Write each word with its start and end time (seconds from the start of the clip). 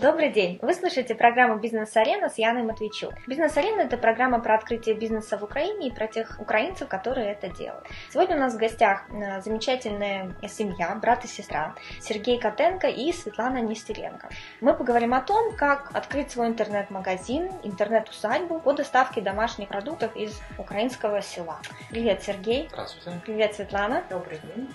Добрый 0.00 0.30
день! 0.30 0.58
Вы 0.60 0.74
слушаете 0.74 1.14
программу 1.14 1.58
«Бизнес-арена» 1.58 2.28
с 2.28 2.36
Яной 2.36 2.64
Матвейчук. 2.64 3.14
«Бизнес-арена»— 3.26 3.80
это 3.82 3.96
программа 3.96 4.40
про 4.40 4.56
открытие 4.56 4.94
бизнеса 4.94 5.38
в 5.38 5.42
Украине 5.44 5.88
и 5.88 5.90
про 5.90 6.06
тех 6.06 6.36
украинцев, 6.38 6.86
которые 6.86 7.32
это 7.32 7.48
делают. 7.48 7.86
Сегодня 8.12 8.36
у 8.36 8.38
нас 8.38 8.52
в 8.52 8.58
гостях 8.58 9.04
э, 9.08 9.40
замечательная 9.40 10.34
семья, 10.48 10.94
брат 11.00 11.24
и 11.24 11.28
сестра, 11.28 11.74
Сергей 12.02 12.38
Котенко 12.38 12.88
и 12.88 13.10
Светлана 13.10 13.62
Нестеренко. 13.62 14.28
Мы 14.60 14.74
поговорим 14.74 15.14
о 15.14 15.22
том, 15.22 15.56
как 15.56 15.90
открыть 15.94 16.30
свой 16.30 16.48
интернет-магазин, 16.48 17.50
интернет-усадьбу 17.62 18.60
по 18.60 18.74
доставке 18.74 19.22
домашних 19.22 19.68
продуктов 19.68 20.14
из 20.14 20.38
украинского 20.58 21.22
села. 21.22 21.56
Привет, 21.88 22.22
Сергей. 22.22 22.68
Здравствуйте. 22.70 23.18
Привет, 23.24 23.54
Светлана. 23.54 24.04
Добрый 24.10 24.40
день. 24.40 24.68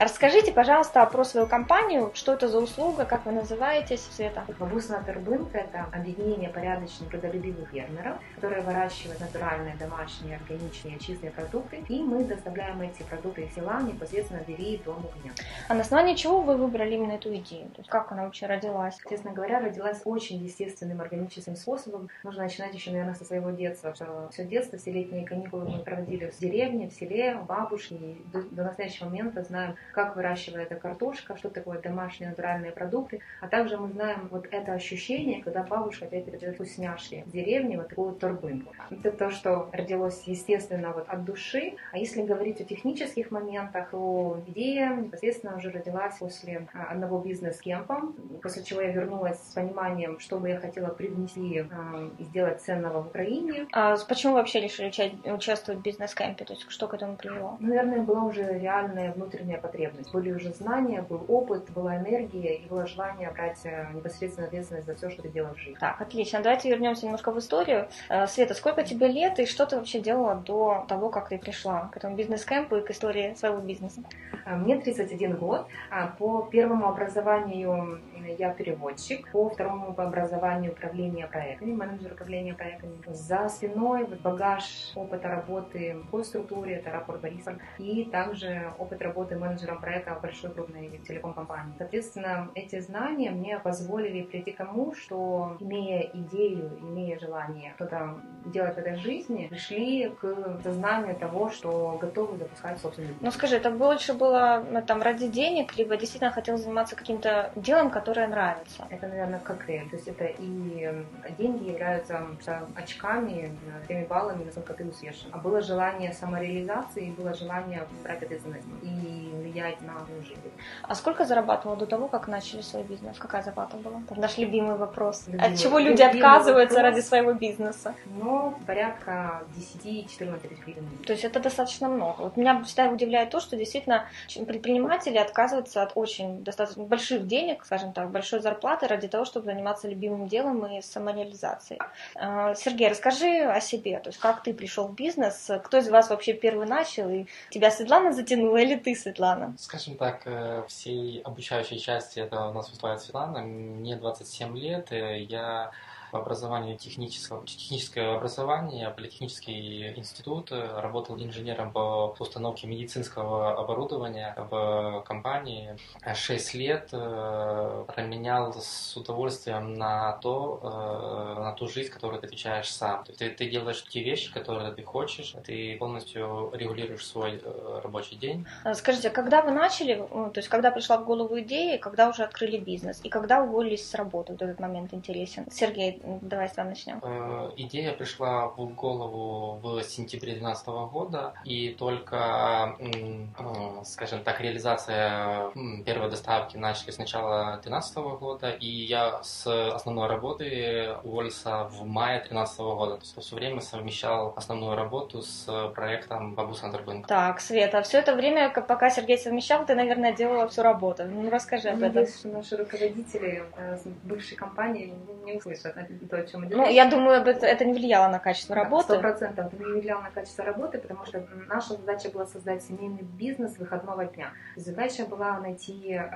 Расскажите, 0.00 0.50
пожалуйста, 0.50 1.06
про 1.06 1.22
свою 1.22 1.46
компанию, 1.46 2.10
что 2.14 2.32
это 2.32 2.48
за 2.48 2.58
услуга, 2.58 3.04
как 3.04 3.26
вы 3.26 3.30
называетесь, 3.30 4.04
Света? 4.10 4.44
Бабусина 4.58 5.02
Тербынка– 5.04 5.58
это 5.58 5.86
объединение 5.92 6.48
порядочных, 6.48 7.10
трудолюбивых 7.10 7.68
фермеров, 7.70 8.16
которые 8.36 8.62
выращивают 8.62 9.20
натуральные, 9.20 9.76
домашние, 9.76 10.36
органичные, 10.36 10.98
чистые 10.98 11.30
продукты. 11.30 11.84
И 11.88 12.02
мы 12.02 12.24
доставляем 12.24 12.80
эти 12.80 13.02
продукты 13.02 13.42
из 13.42 13.54
села 13.54 13.82
непосредственно 13.82 14.40
двери 14.44 14.80
дому 14.84 15.10
клиента. 15.12 15.42
А 15.68 15.74
на 15.74 15.80
основании 15.82 16.14
чего 16.14 16.40
вы 16.40 16.56
выбрали 16.56 16.94
именно 16.94 17.12
эту 17.12 17.34
идею? 17.36 17.68
То 17.70 17.78
есть 17.78 17.90
как 17.90 18.12
она 18.12 18.24
вообще 18.24 18.46
родилась? 18.46 18.96
Честно 19.08 19.32
говоря, 19.32 19.60
родилась 19.60 20.00
очень 20.04 20.38
естественным, 20.38 21.00
органическим 21.00 21.56
способом. 21.56 22.08
Нужно 22.24 22.44
начинать 22.44 22.74
еще, 22.74 22.90
наверное, 22.92 23.14
со 23.14 23.24
своего 23.24 23.50
детства. 23.50 23.94
Что 23.94 24.28
все 24.32 24.44
детство, 24.44 24.78
все 24.78 24.90
летние 24.90 25.26
каникулы 25.26 25.68
мы 25.68 25.78
проводили 25.80 26.30
в 26.30 26.38
деревне, 26.38 26.88
в 26.88 26.92
селе, 26.92 27.36
у 27.36 27.44
бабушки. 27.44 27.94
И 27.94 28.22
до, 28.32 28.42
до 28.42 28.64
настоящего 28.64 29.06
момента 29.06 29.42
знаем, 29.42 29.76
как 29.92 30.16
выращивается 30.16 30.76
картошка, 30.76 31.36
что 31.36 31.50
такое 31.50 31.80
домашние 31.80 32.30
натуральные 32.30 32.72
продукты. 32.72 33.20
А 33.40 33.48
также 33.48 33.76
мы 33.76 33.88
знаем 33.88 34.28
вот 34.36 34.46
это 34.50 34.72
ощущение, 34.72 35.42
когда 35.42 35.62
бабушка 35.62 36.06
опять 36.06 36.24
передает 36.24 36.54
вкусняшки 36.54 37.24
в 37.26 37.30
деревне, 37.30 37.76
вот 37.76 37.88
такую 37.88 38.14
торбынку. 38.14 38.72
Это 38.90 39.10
то, 39.10 39.30
что 39.30 39.68
родилось 39.72 40.22
естественно 40.26 40.92
вот 40.92 41.08
от 41.08 41.24
души. 41.24 41.74
А 41.92 41.98
если 41.98 42.22
говорить 42.22 42.60
о 42.60 42.64
технических 42.64 43.30
моментах, 43.30 43.90
то 43.90 44.42
идея 44.48 44.94
непосредственно 44.94 45.56
уже 45.56 45.70
родилась 45.70 46.16
после 46.18 46.68
а, 46.74 46.92
одного 46.92 47.18
бизнес-кемпа, 47.20 48.02
после 48.42 48.62
чего 48.62 48.80
я 48.80 48.92
вернулась 48.92 49.38
с 49.38 49.54
пониманием, 49.54 50.18
что 50.18 50.38
бы 50.38 50.48
я 50.48 50.60
хотела 50.60 50.88
привнести 50.88 51.64
а, 51.70 52.10
и 52.18 52.24
сделать 52.24 52.60
ценного 52.60 53.02
в 53.02 53.06
Украине. 53.08 53.66
А 53.72 53.96
почему 54.08 54.34
вы 54.34 54.38
вообще 54.40 54.60
решили 54.60 54.88
участвовать 55.30 55.80
в 55.80 55.82
бизнес-кемпе? 55.82 56.44
То 56.44 56.52
есть 56.52 56.66
что 56.68 56.88
к 56.88 56.94
этому 56.94 57.16
привело? 57.16 57.56
Наверное, 57.60 58.00
была 58.00 58.24
уже 58.24 58.58
реальная 58.58 59.12
внутренняя 59.12 59.60
потребность. 59.60 60.12
Были 60.12 60.32
уже 60.32 60.52
знания, 60.52 61.02
был 61.02 61.24
опыт, 61.28 61.70
была 61.70 61.96
энергия 61.96 62.56
и 62.56 62.68
было 62.68 62.86
желание 62.86 63.30
брать 63.30 63.60
э, 63.64 63.86
непосредственно 64.26 64.46
ответственность 64.46 64.86
за 64.86 64.94
все, 64.94 65.10
что 65.10 65.22
ты 65.22 65.28
делаешь 65.28 65.56
в 65.56 65.60
жизни. 65.60 65.76
Так, 65.78 66.00
отлично. 66.00 66.40
Давайте 66.40 66.68
вернемся 66.68 67.04
немножко 67.04 67.30
в 67.30 67.38
историю. 67.38 67.88
Э, 68.08 68.26
Света, 68.26 68.54
сколько 68.54 68.82
тебе 68.82 69.08
лет 69.08 69.38
и 69.38 69.46
что 69.46 69.66
ты 69.66 69.76
вообще 69.76 70.00
делала 70.00 70.34
до 70.34 70.84
того, 70.88 71.08
как 71.08 71.28
ты 71.28 71.38
пришла 71.38 71.88
к 71.92 71.96
этому 71.96 72.16
бизнес-кемпу 72.16 72.76
и 72.76 72.82
к 72.82 72.90
истории 72.90 73.34
своего 73.34 73.58
бизнеса? 73.58 74.02
Э, 74.44 74.56
мне 74.56 74.78
31 74.78 75.36
год. 75.36 75.66
А 75.90 76.08
по 76.18 76.48
первому 76.50 76.88
образованию 76.88 78.00
я 78.38 78.50
переводчик, 78.50 79.30
по 79.30 79.48
второму 79.48 79.92
по 79.94 80.04
образованию 80.04 80.72
управления 80.72 81.26
проектами, 81.26 81.72
менеджер 81.72 82.12
управления 82.12 82.54
проектами. 82.54 82.98
За 83.06 83.48
спиной 83.48 84.06
багаж 84.22 84.92
опыта 84.94 85.28
работы 85.28 85.96
по 86.10 86.22
структуре, 86.22 86.76
это 86.76 86.90
рапорт 86.90 87.20
Бориса, 87.20 87.58
и 87.78 88.04
также 88.04 88.72
опыт 88.78 89.02
работы 89.02 89.36
менеджером 89.36 89.80
проекта 89.80 90.14
в 90.14 90.22
большой 90.22 90.50
крупной 90.50 91.00
телеком-компании. 91.06 91.74
Соответственно, 91.78 92.50
эти 92.54 92.80
знания 92.80 93.30
мне 93.30 93.58
позволили 93.58 94.22
прийти 94.22 94.52
к 94.52 94.56
тому, 94.56 94.94
что 94.94 95.56
имея 95.60 96.10
идею, 96.12 96.78
имея 96.80 97.18
желание 97.18 97.72
что-то 97.76 98.16
делать 98.46 98.74
в 98.74 98.78
этой 98.78 98.96
жизни, 98.96 99.48
пришли 99.48 100.08
к 100.20 100.60
сознанию 100.62 101.16
того, 101.16 101.50
что 101.50 101.98
готовы 102.00 102.38
допускать 102.38 102.80
собственный 102.80 103.08
бизнес. 103.08 103.24
Ну 103.24 103.30
скажи, 103.30 103.56
это 103.56 103.70
больше 103.70 104.14
было 104.14 104.64
ну, 104.70 104.82
там 104.82 105.02
ради 105.02 105.28
денег, 105.28 105.76
либо 105.76 105.96
действительно 105.96 106.30
хотел 106.30 106.56
заниматься 106.56 106.96
каким-то 106.96 107.50
делом, 107.56 107.90
которое 107.90 108.05
нравится? 108.14 108.86
Это, 108.90 109.06
наверное, 109.08 109.40
коктейль. 109.40 109.88
То 109.90 109.96
есть 109.96 110.08
это 110.08 110.24
и 110.24 111.04
деньги 111.38 111.70
являются 111.70 112.26
очками, 112.74 113.56
теми 113.88 114.04
баллами, 114.04 114.44
насколько 114.44 114.74
ты 114.74 114.84
успешен. 114.84 115.28
А 115.32 115.38
было 115.38 115.60
желание 115.60 116.12
самореализации, 116.12 117.10
было 117.10 117.34
желание 117.34 117.86
брать 118.02 118.22
ответственность 118.22 118.66
и 118.82 119.30
влиять 119.34 119.80
на 119.82 120.06
жизнь. 120.22 120.40
А 120.82 120.94
сколько 120.94 121.24
зарабатывала 121.24 121.76
до 121.76 121.86
того, 121.86 122.08
как 122.08 122.28
начали 122.28 122.60
свой 122.60 122.82
бизнес? 122.84 123.18
Какая 123.18 123.42
зарплата 123.42 123.76
была? 123.76 124.00
Наш 124.16 124.38
любимый 124.38 124.76
вопрос. 124.76 125.26
Любимый, 125.26 125.52
От 125.52 125.58
чего 125.58 125.78
люди 125.78 126.02
отказываются 126.02 126.76
вопрос. 126.76 126.94
ради 126.94 127.04
своего 127.04 127.32
бизнеса? 127.32 127.94
Ну, 128.06 128.54
порядка 128.66 129.42
10-14 129.84 130.48
тысяч 130.48 130.64
гривен. 130.64 130.88
То 131.06 131.12
есть 131.12 131.24
это 131.24 131.40
достаточно 131.40 131.88
много. 131.88 132.22
Вот 132.22 132.36
меня 132.36 132.62
всегда 132.64 132.88
удивляет 132.90 133.30
то, 133.30 133.40
что 133.40 133.56
действительно 133.56 134.06
предприниматели 134.46 135.16
отказываются 135.18 135.82
от 135.82 135.92
очень 135.94 136.44
достаточно 136.44 136.84
больших 136.84 137.26
денег, 137.26 137.64
скажем 137.64 137.92
так, 137.96 138.10
большой 138.10 138.40
зарплаты 138.40 138.86
ради 138.86 139.08
того, 139.08 139.24
чтобы 139.24 139.46
заниматься 139.46 139.88
любимым 139.88 140.28
делом 140.28 140.66
и 140.66 140.82
самореализацией. 140.82 141.80
А, 142.14 142.54
Сергей, 142.54 142.90
расскажи 142.90 143.40
о 143.40 143.58
себе. 143.60 143.98
То 144.00 144.10
есть 144.10 144.18
как 144.18 144.42
ты 144.42 144.52
пришел 144.52 144.88
в 144.88 144.94
бизнес? 144.94 145.50
Кто 145.64 145.78
из 145.78 145.88
вас 145.88 146.10
вообще 146.10 146.34
первый 146.34 146.66
начал? 146.66 147.08
И 147.08 147.24
тебя 147.48 147.70
Светлана 147.70 148.12
затянула 148.12 148.58
или 148.58 148.76
ты, 148.76 148.94
Светлана? 148.94 149.54
Скажем 149.58 149.96
так, 149.96 150.26
э, 150.26 150.64
всей 150.68 151.22
обучающей 151.22 151.78
части 151.78 152.20
это 152.20 152.48
у 152.48 152.52
нас 152.52 152.68
выступает 152.68 153.00
Светлана. 153.00 153.40
Мне 153.40 153.96
27 153.96 154.58
лет, 154.58 154.92
я 154.92 155.70
по 156.16 156.22
образованию 156.22 156.76
технического, 156.78 157.46
техническое 157.46 158.16
образование, 158.16 158.90
политехнический 158.90 159.92
институт, 159.96 160.50
работал 160.50 161.16
инженером 161.22 161.72
по 161.72 162.14
установке 162.18 162.66
медицинского 162.66 163.58
оборудования 163.58 164.34
в 164.50 165.04
компании. 165.06 165.76
Шесть 166.14 166.54
лет 166.54 166.88
э, 166.92 167.84
променял 167.94 168.54
с 168.54 168.96
удовольствием 168.96 169.74
на 169.74 170.12
то, 170.22 170.60
э, 170.62 171.40
на 171.42 171.52
ту 171.52 171.68
жизнь, 171.68 171.90
которую 171.90 172.20
ты 172.20 172.26
отвечаешь 172.26 172.70
сам. 172.70 173.04
Ты, 173.04 173.30
ты 173.30 173.50
делаешь 173.50 173.84
те 173.84 174.02
вещи, 174.02 174.32
которые 174.32 174.72
ты 174.72 174.82
хочешь, 174.82 175.34
ты 175.44 175.76
полностью 175.78 176.50
регулируешь 176.54 177.06
свой 177.06 177.40
э, 177.42 177.80
рабочий 177.82 178.16
день. 178.16 178.46
Скажите, 178.74 179.08
а 179.08 179.10
когда 179.10 179.42
вы 179.42 179.50
начали, 179.50 179.94
ну, 180.10 180.30
то 180.30 180.38
есть 180.38 180.48
когда 180.48 180.70
пришла 180.70 180.96
в 180.96 181.04
голову 181.04 181.38
идея, 181.40 181.78
когда 181.78 182.08
уже 182.08 182.22
открыли 182.22 182.58
бизнес, 182.58 183.00
и 183.04 183.08
когда 183.08 183.42
уволились 183.42 183.88
с 183.88 183.94
работы, 183.94 184.32
вот 184.32 184.42
этот 184.42 184.60
момент 184.60 184.94
интересен. 184.94 185.46
Сергей, 185.50 186.00
давай 186.22 186.48
с 186.48 186.56
вами 186.56 186.70
начнем. 186.70 187.00
Э, 187.02 187.50
идея 187.56 187.92
пришла 187.92 188.48
в 188.48 188.74
голову 188.74 189.58
в 189.62 189.82
сентябре 189.82 190.32
2012 190.32 190.66
года, 190.90 191.34
и 191.44 191.70
только, 191.70 192.76
э, 192.78 193.84
скажем 193.84 194.22
так, 194.22 194.40
реализация 194.40 195.50
первой 195.84 196.10
доставки 196.10 196.56
начали 196.56 196.90
с 196.90 196.98
начала 196.98 197.52
2013 197.62 197.96
года, 198.18 198.50
и 198.50 198.66
я 198.66 199.22
с 199.22 199.46
основной 199.46 200.08
работы 200.08 200.96
уволился 201.02 201.64
в 201.64 201.84
мае 201.84 202.18
2013 202.18 202.58
года. 202.74 202.96
То 202.96 203.02
есть 203.02 203.18
все 203.18 203.36
время 203.36 203.60
совмещал 203.60 204.32
основную 204.36 204.76
работу 204.76 205.22
с 205.22 205.70
проектом 205.74 206.34
Бабус 206.34 206.62
Андербинг. 206.62 207.06
Так, 207.06 207.40
Света, 207.40 207.82
все 207.82 207.98
это 207.98 208.14
время, 208.14 208.50
пока 208.50 208.90
Сергей 208.90 209.18
совмещал, 209.18 209.64
ты, 209.66 209.74
наверное, 209.74 210.12
делала 210.12 210.48
всю 210.48 210.62
работу. 210.62 211.04
Ну, 211.04 211.30
расскажи 211.30 211.68
об 211.68 211.78
этом. 211.78 211.94
Надеюсь, 211.94 212.18
что 212.18 212.28
наши 212.28 212.56
руководители 212.56 213.44
э, 213.56 213.78
бывшей 214.04 214.36
компании 214.36 214.94
не 215.24 215.34
услышат 215.34 215.76
то, 215.98 216.16
о 216.16 216.22
чем 216.26 216.44
идет 216.46 216.56
Ну, 216.56 216.68
я 216.68 216.88
думаю, 216.88 217.22
это 217.24 217.64
не 217.64 217.72
влияло 217.72 218.08
на 218.08 218.18
качество 218.18 218.54
работы. 218.54 218.84
Сто 218.84 219.00
процентов 219.00 219.52
не 219.52 219.80
влияло 219.80 220.02
на 220.02 220.10
качество 220.10 220.44
работы, 220.44 220.78
потому 220.78 221.04
что 221.06 221.26
наша 221.48 221.74
задача 221.76 222.10
была 222.10 222.26
создать 222.26 222.62
семейный 222.62 223.02
бизнес 223.02 223.58
выходного 223.58 224.04
дня. 224.04 224.32
Задача 224.56 225.06
была 225.06 225.38
найти 225.38 225.94
э, 225.94 226.08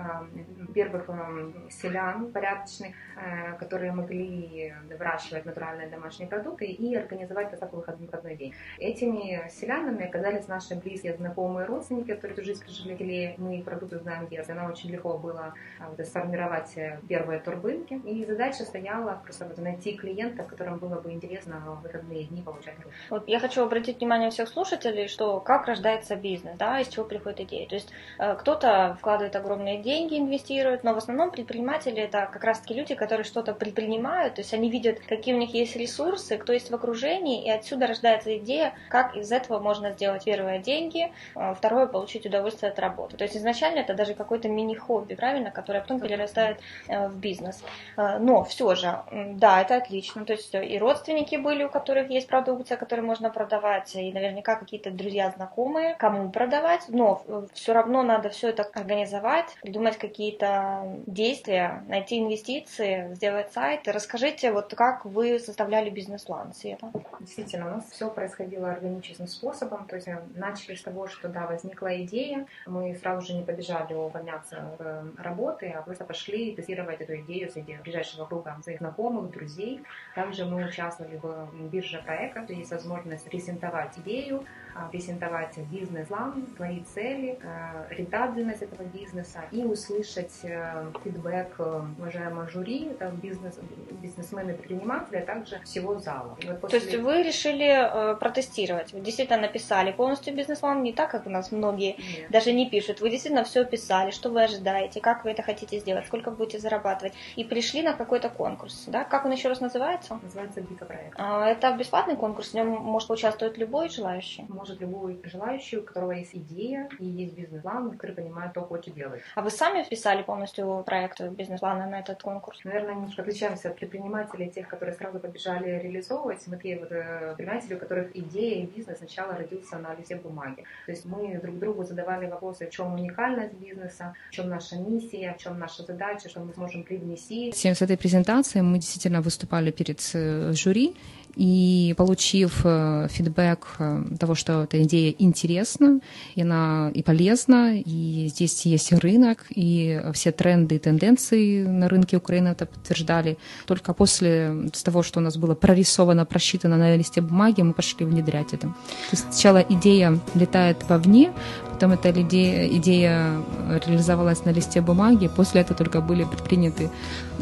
первых 0.74 1.08
э, 1.08 1.70
селян 1.70 2.32
порядочных, 2.32 2.94
э, 3.16 3.56
которые 3.58 3.92
могли 3.92 4.74
выращивать 4.88 5.44
натуральные 5.44 5.88
домашние 5.88 6.28
продукты 6.28 6.66
и 6.66 6.94
организовать 6.94 7.50
доставку 7.50 7.76
выходной, 7.76 8.06
выходной 8.06 8.36
день. 8.36 8.54
Этими 8.78 9.48
селянами 9.48 10.06
оказались 10.06 10.48
наши 10.48 10.74
близкие 10.74 11.14
знакомые 11.16 11.66
родственники, 11.66 12.14
которые 12.14 12.34
всю 12.34 12.44
жизнь 12.44 12.64
селе. 12.66 13.34
Мы 13.38 13.62
продукты 13.62 13.98
знаем 13.98 14.26
детства. 14.28 14.54
Нам 14.54 14.70
очень 14.70 14.90
легко 14.90 15.18
было 15.18 15.54
э, 15.96 16.04
сформировать 16.04 16.74
первые 17.08 17.40
турбинки. 17.40 17.94
И 17.94 18.24
задача 18.24 18.64
стояла 18.64 19.20
просто 19.22 19.44
найти 19.60 19.94
клиентов, 19.94 20.46
которым 20.48 20.78
было 20.78 21.00
бы 21.00 21.12
интересно 21.12 21.60
в 21.66 21.82
выходные 21.82 22.24
дни 22.24 22.42
получать 22.42 22.78
грудь. 22.78 22.92
Вот 23.10 23.28
я 23.28 23.40
хочу 23.40 23.62
обратить 23.62 23.98
внимание 23.98 24.30
всех 24.30 24.48
слушателей, 24.48 25.08
что 25.08 25.40
как 25.40 25.66
рождается 25.66 26.16
бизнес, 26.16 26.56
да, 26.56 26.80
из 26.80 26.88
чего 26.88 27.04
приходит 27.04 27.40
идея. 27.40 27.68
То 27.68 27.74
есть 27.74 27.90
э, 28.18 28.34
кто-то 28.36 28.96
вкладывает 28.98 29.36
огромные 29.36 29.78
деньги, 29.78 30.18
инвестирует, 30.18 30.84
но 30.84 30.94
в 30.94 30.98
основном 30.98 31.30
предприниматели 31.30 32.02
это 32.02 32.28
как 32.32 32.44
раз-таки 32.44 32.74
люди, 32.74 32.94
которые 32.94 33.24
что-то 33.24 33.54
предпринимают, 33.54 34.34
то 34.34 34.40
есть 34.40 34.54
они 34.54 34.70
видят, 34.70 35.00
какие 35.00 35.34
у 35.34 35.38
них 35.38 35.54
есть 35.54 35.76
ресурсы, 35.76 36.36
кто 36.38 36.52
есть 36.52 36.70
в 36.70 36.74
окружении, 36.74 37.44
и 37.44 37.50
отсюда 37.50 37.86
рождается 37.86 38.36
идея, 38.38 38.74
как 38.88 39.16
из 39.16 39.30
этого 39.32 39.58
можно 39.58 39.92
сделать 39.92 40.24
первое 40.24 40.58
деньги, 40.58 41.12
э, 41.34 41.54
второе 41.54 41.86
получить 41.86 42.26
удовольствие 42.26 42.72
от 42.72 42.78
работы. 42.78 43.16
То 43.16 43.24
есть 43.24 43.36
изначально 43.36 43.80
это 43.80 43.94
даже 43.94 44.14
какой-то 44.14 44.48
мини-хобби, 44.48 45.14
правильно, 45.14 45.50
которое 45.50 45.80
потом 45.80 46.00
перерастает 46.00 46.60
э, 46.88 47.08
в 47.08 47.16
бизнес. 47.16 47.62
Но 47.96 48.44
все 48.44 48.74
же, 48.74 49.02
да, 49.10 49.49
это 49.58 49.76
отлично. 49.76 50.24
То 50.24 50.34
есть 50.34 50.54
и 50.54 50.78
родственники 50.78 51.36
были, 51.36 51.64
у 51.64 51.70
которых 51.70 52.10
есть 52.10 52.28
продукция, 52.28 52.76
которую 52.76 53.06
можно 53.06 53.30
продавать, 53.30 53.96
и 53.96 54.12
наверняка 54.12 54.56
какие-то 54.56 54.90
друзья, 54.90 55.32
знакомые, 55.34 55.94
кому 55.94 56.30
продавать, 56.30 56.84
но 56.88 57.22
все 57.54 57.72
равно 57.72 58.02
надо 58.02 58.28
все 58.28 58.50
это 58.50 58.62
организовать, 58.74 59.56
придумать 59.62 59.96
какие-то 59.96 60.82
действия, 61.06 61.82
найти 61.88 62.18
инвестиции, 62.18 63.14
сделать 63.14 63.52
сайт. 63.52 63.88
Расскажите, 63.88 64.52
вот 64.52 64.74
как 64.74 65.04
вы 65.04 65.38
составляли 65.38 65.90
бизнес-план 65.90 66.52
Света? 66.52 66.90
Действительно, 67.20 67.66
у 67.66 67.70
нас 67.76 67.90
все 67.90 68.10
происходило 68.10 68.70
органическим 68.70 69.26
способом, 69.26 69.86
то 69.86 69.96
есть 69.96 70.08
начали 70.34 70.74
с 70.74 70.82
того, 70.82 71.08
что 71.08 71.28
да, 71.28 71.46
возникла 71.46 72.02
идея, 72.02 72.46
мы 72.66 72.94
сразу 72.94 73.26
же 73.26 73.34
не 73.34 73.42
побежали 73.42 73.94
увольняться 73.94 74.70
в 74.78 75.22
работы, 75.22 75.74
а 75.76 75.82
просто 75.82 76.04
пошли 76.04 76.54
тестировать 76.54 77.00
эту 77.00 77.16
идею 77.20 77.50
среди 77.50 77.76
ближайшего 77.82 78.26
круга 78.26 78.56
своих 78.62 78.78
знакомых, 78.78 79.30
друзей. 79.40 79.82
Также 80.14 80.44
мы 80.44 80.66
участвовали 80.66 81.16
в 81.16 81.68
бирже 81.70 82.02
проектов, 82.04 82.46
то 82.46 82.52
есть 82.52 82.70
возможность 82.70 83.24
презентовать 83.24 83.98
идею, 83.98 84.44
презентовать 84.90 85.56
бизнес-план, 85.70 86.46
твои 86.56 86.82
цели, 86.82 87.38
а, 87.42 87.86
рентабельность 87.90 88.62
этого 88.62 88.82
бизнеса 88.84 89.40
и 89.50 89.64
услышать 89.64 90.32
э, 90.42 90.90
фидбэк 91.04 91.54
э, 91.58 91.82
уважаемого 91.98 92.48
жюри, 92.48 92.88
это 92.90 93.10
бизнес, 93.10 93.58
бизнесмены, 94.02 94.54
предприниматели, 94.54 95.16
а 95.16 95.26
также 95.26 95.60
всего 95.64 95.98
зала. 95.98 96.36
Вот 96.44 96.60
после... 96.60 96.80
То 96.80 96.86
есть 96.86 96.98
вы 96.98 97.22
решили 97.22 98.12
э, 98.12 98.16
протестировать, 98.16 98.92
вы 98.92 99.00
действительно 99.00 99.40
написали 99.40 99.92
полностью 99.92 100.34
бизнес-план, 100.34 100.82
не 100.82 100.92
так, 100.92 101.10
как 101.10 101.26
у 101.26 101.30
нас 101.30 101.52
многие 101.52 101.96
Нет. 101.96 102.30
даже 102.30 102.52
не 102.52 102.68
пишут, 102.68 103.00
вы 103.00 103.10
действительно 103.10 103.44
все 103.44 103.64
писали, 103.64 104.10
что 104.10 104.30
вы 104.30 104.42
ожидаете, 104.44 105.00
как 105.00 105.24
вы 105.24 105.30
это 105.30 105.42
хотите 105.42 105.78
сделать, 105.78 106.06
сколько 106.06 106.30
будете 106.30 106.58
зарабатывать, 106.58 107.14
и 107.36 107.44
пришли 107.44 107.82
на 107.82 107.94
какой-то 107.94 108.28
конкурс, 108.28 108.84
да? 108.86 109.04
Как 109.04 109.24
он 109.24 109.32
еще 109.32 109.48
раз 109.48 109.60
называется? 109.60 110.18
Называется 110.22 110.60
Бика 110.60 110.84
проект. 110.84 111.14
А, 111.16 111.46
это 111.48 111.72
бесплатный 111.72 112.16
конкурс, 112.16 112.50
в 112.50 112.54
нем 112.54 112.68
может 112.68 113.10
участвовать 113.10 113.58
любой 113.58 113.88
желающий? 113.88 114.46
Может 114.60 114.78
любой 114.82 115.18
желающий, 115.24 115.78
у 115.78 115.82
которого 115.82 116.12
есть 116.12 116.34
идея 116.34 116.86
и 116.98 117.06
есть 117.06 117.34
бизнес-план, 117.34 117.92
который 117.92 118.14
понимает, 118.14 118.50
что 118.50 118.60
хочет 118.60 118.94
делать. 118.94 119.22
А 119.34 119.40
вы 119.40 119.48
сами 119.48 119.82
вписали 119.82 120.22
полностью 120.22 120.82
проект 120.84 121.18
бизнес-плана 121.30 121.86
на 121.86 122.00
этот 122.00 122.22
конкурс? 122.22 122.60
Наверное, 122.64 122.94
немножко 122.94 123.22
отличаемся 123.22 123.70
от 123.70 123.76
предпринимателей, 123.76 124.50
тех, 124.50 124.68
которые 124.68 124.94
сразу 124.94 125.18
побежали 125.18 125.80
реализовывать. 125.82 126.46
Мы 126.46 126.56
такие 126.56 126.78
вот 126.78 126.92
э, 126.92 127.34
предприниматели, 127.36 127.74
у 127.74 127.78
которых 127.78 128.14
идея 128.14 128.62
и 128.62 128.66
бизнес 128.66 128.98
сначала 128.98 129.34
родился 129.34 129.78
на 129.78 129.94
листе 129.94 130.16
бумаги. 130.16 130.64
То 130.84 130.92
есть 130.92 131.06
мы 131.06 131.38
друг 131.40 131.58
другу 131.58 131.84
задавали 131.84 132.26
вопросы, 132.26 132.66
в 132.66 132.70
чем 132.70 132.92
уникальность 132.92 133.54
бизнеса, 133.54 134.14
в 134.28 134.32
чем 134.32 134.50
наша 134.50 134.76
миссия, 134.76 135.34
в 135.38 135.42
чем 135.42 135.58
наша 135.58 135.84
задача, 135.84 136.28
что 136.28 136.40
мы 136.40 136.52
сможем 136.52 136.84
привнести. 136.84 137.50
С 137.52 137.82
этой 137.82 137.96
презентацией 137.96 138.62
мы 138.62 138.76
действительно 138.78 139.22
выступали 139.22 139.70
перед 139.70 140.00
э, 140.12 140.52
жюри, 140.52 140.94
и 141.36 141.94
получив 141.96 142.60
э, 142.64 143.08
фидбэк 143.10 143.66
э, 143.78 144.02
того, 144.18 144.34
что 144.34 144.64
эта 144.64 144.82
идея 144.82 145.14
интересна, 145.18 146.00
и 146.34 146.42
она 146.42 146.90
и 146.94 147.02
полезна, 147.02 147.78
и 147.78 148.26
здесь 148.28 148.66
есть 148.66 148.92
рынок, 148.92 149.46
и 149.50 150.00
все 150.12 150.32
тренды 150.32 150.76
и 150.76 150.78
тенденции 150.78 151.62
на 151.62 151.88
рынке 151.88 152.16
Украины 152.16 152.48
это 152.48 152.66
подтверждали. 152.66 153.38
Только 153.66 153.94
после 153.94 154.70
того, 154.84 155.02
что 155.02 155.20
у 155.20 155.22
нас 155.22 155.36
было 155.36 155.54
прорисовано, 155.54 156.24
просчитано 156.24 156.76
на 156.76 156.96
листе 156.96 157.20
бумаги, 157.20 157.62
мы 157.62 157.72
пошли 157.72 158.06
внедрять 158.06 158.52
это. 158.52 158.68
То 158.68 158.72
есть 159.12 159.24
сначала 159.32 159.58
идея 159.68 160.18
летает 160.34 160.88
вовне, 160.88 161.32
потом 161.80 161.92
эта 161.92 162.20
идея, 162.20 162.66
идея 162.76 163.40
реализовалась 163.86 164.44
на 164.44 164.50
листе 164.50 164.82
бумаги, 164.82 165.30
после 165.34 165.62
этого 165.62 165.76
только 165.76 166.02
были 166.02 166.24
предприняты. 166.24 166.90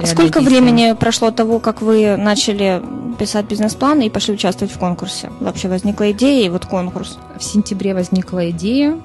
А 0.01 0.07
сколько 0.07 0.41
времени 0.41 0.95
прошло 0.95 1.33
того, 1.33 1.59
как 1.59 1.83
вы 1.83 2.17
начали 2.17 2.81
писать 3.19 3.47
бизнес-план 3.47 4.01
и 4.03 4.11
пошли 4.11 4.35
участвовать 4.35 4.73
в 4.73 4.79
конкурсе? 4.79 5.31
Вообще 5.41 5.69
возникла 5.69 6.13
идея 6.13 6.47
и 6.47 6.51
вот 6.51 6.67
конкурс? 6.67 7.19
В 7.37 7.43
сентябре 7.43 7.95
возникла 7.95 8.51
идея, 8.51 9.01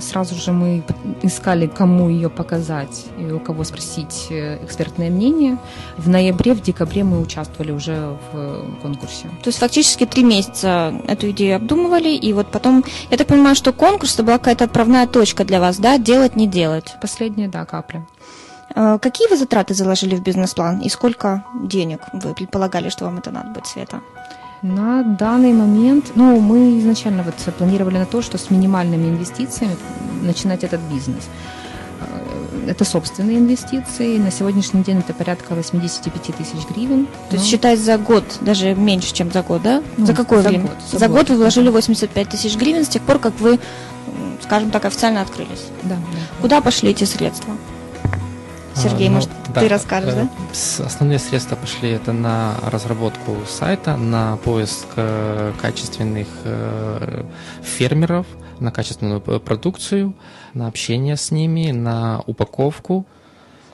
сразу 0.00 0.34
же 0.34 0.52
мы 0.52 0.82
искали, 1.22 1.66
кому 1.66 2.08
ее 2.08 2.28
показать 2.28 3.06
и 3.18 3.30
у 3.30 3.38
кого 3.38 3.64
спросить 3.64 4.26
э, 4.30 4.64
экспертное 4.64 5.10
мнение. 5.10 5.58
В 5.96 6.08
ноябре, 6.08 6.54
в 6.54 6.62
декабре 6.62 7.04
мы 7.04 7.20
участвовали 7.20 7.72
уже 7.72 8.16
в 8.32 8.80
конкурсе. 8.82 9.28
То 9.42 9.48
есть 9.48 9.58
фактически 9.58 10.06
три 10.06 10.24
месяца 10.24 10.92
эту 11.06 11.30
идею 11.30 11.56
обдумывали, 11.56 12.08
и 12.08 12.32
вот 12.32 12.48
потом, 12.50 12.84
я 13.10 13.16
так 13.16 13.26
понимаю, 13.26 13.54
что 13.54 13.72
конкурс 13.72 14.14
это 14.14 14.22
была 14.22 14.38
какая-то 14.38 14.64
отправная 14.64 15.06
точка 15.06 15.44
для 15.44 15.60
вас, 15.60 15.78
да, 15.78 15.98
делать, 15.98 16.36
не 16.36 16.46
делать? 16.46 16.96
Последняя, 17.00 17.48
да, 17.48 17.64
капля. 17.64 18.06
А, 18.74 18.98
какие 18.98 19.28
вы 19.28 19.36
затраты 19.36 19.74
заложили 19.74 20.16
в 20.16 20.22
бизнес-план 20.22 20.80
и 20.80 20.88
сколько 20.88 21.44
денег 21.62 22.00
вы 22.12 22.34
предполагали, 22.34 22.88
что 22.88 23.04
вам 23.04 23.18
это 23.18 23.30
надо 23.30 23.50
будет, 23.50 23.66
Света? 23.66 24.00
На 24.62 25.02
данный 25.02 25.54
момент, 25.54 26.12
ну, 26.16 26.38
мы 26.38 26.78
изначально 26.80 27.22
вот 27.22 27.34
планировали 27.54 27.96
на 27.96 28.04
то, 28.04 28.20
что 28.20 28.36
с 28.36 28.50
минимальными 28.50 29.08
инвестициями 29.08 29.74
начинать 30.20 30.64
этот 30.64 30.80
бизнес. 30.82 31.28
Э, 32.00 32.68
это 32.68 32.84
собственные 32.84 33.38
инвестиции. 33.38 34.18
На 34.18 34.30
сегодняшний 34.30 34.82
день 34.82 34.98
это 34.98 35.14
порядка 35.14 35.54
85 35.54 36.36
тысяч 36.36 36.68
гривен. 36.68 37.06
То 37.30 37.36
есть 37.36 37.44
ну. 37.46 37.50
считать 37.50 37.80
за 37.80 37.96
год, 37.96 38.24
даже 38.42 38.74
меньше, 38.74 39.14
чем 39.14 39.32
за 39.32 39.42
год, 39.42 39.62
да? 39.62 39.82
Ну, 39.96 40.04
за 40.04 40.12
какое 40.12 40.42
за 40.42 40.50
время? 40.50 40.64
Год, 40.64 40.76
за, 40.92 40.98
за 40.98 41.08
год. 41.08 41.16
год 41.16 41.30
вы 41.30 41.36
вложили 41.36 41.70
85 41.70 42.28
тысяч 42.28 42.56
гривен 42.56 42.84
с 42.84 42.88
тех 42.88 43.00
пор, 43.00 43.18
как 43.18 43.40
вы, 43.40 43.58
скажем 44.42 44.70
так, 44.70 44.84
официально 44.84 45.22
открылись. 45.22 45.68
Да. 45.84 45.94
да 45.94 45.96
Куда 46.42 46.60
пошли 46.60 46.90
эти 46.90 47.04
средства? 47.04 47.54
Сергей, 48.74 49.08
а, 49.08 49.10
ну, 49.10 49.16
может, 49.16 49.30
да, 49.54 49.60
ты 49.60 49.68
расскажешь, 49.68 50.14
да? 50.14 50.22
Э, 50.22 50.84
основные 50.86 51.18
средства 51.18 51.56
пошли 51.56 51.90
это 51.90 52.12
на 52.12 52.54
разработку 52.64 53.36
сайта, 53.48 53.96
на 53.96 54.36
поиск 54.38 54.86
э, 54.96 55.52
качественных 55.60 56.28
э, 56.44 57.24
фермеров, 57.62 58.26
на 58.58 58.70
качественную 58.70 59.20
продукцию, 59.20 60.14
на 60.54 60.66
общение 60.68 61.16
с 61.16 61.30
ними, 61.30 61.70
на 61.72 62.22
упаковку. 62.26 63.06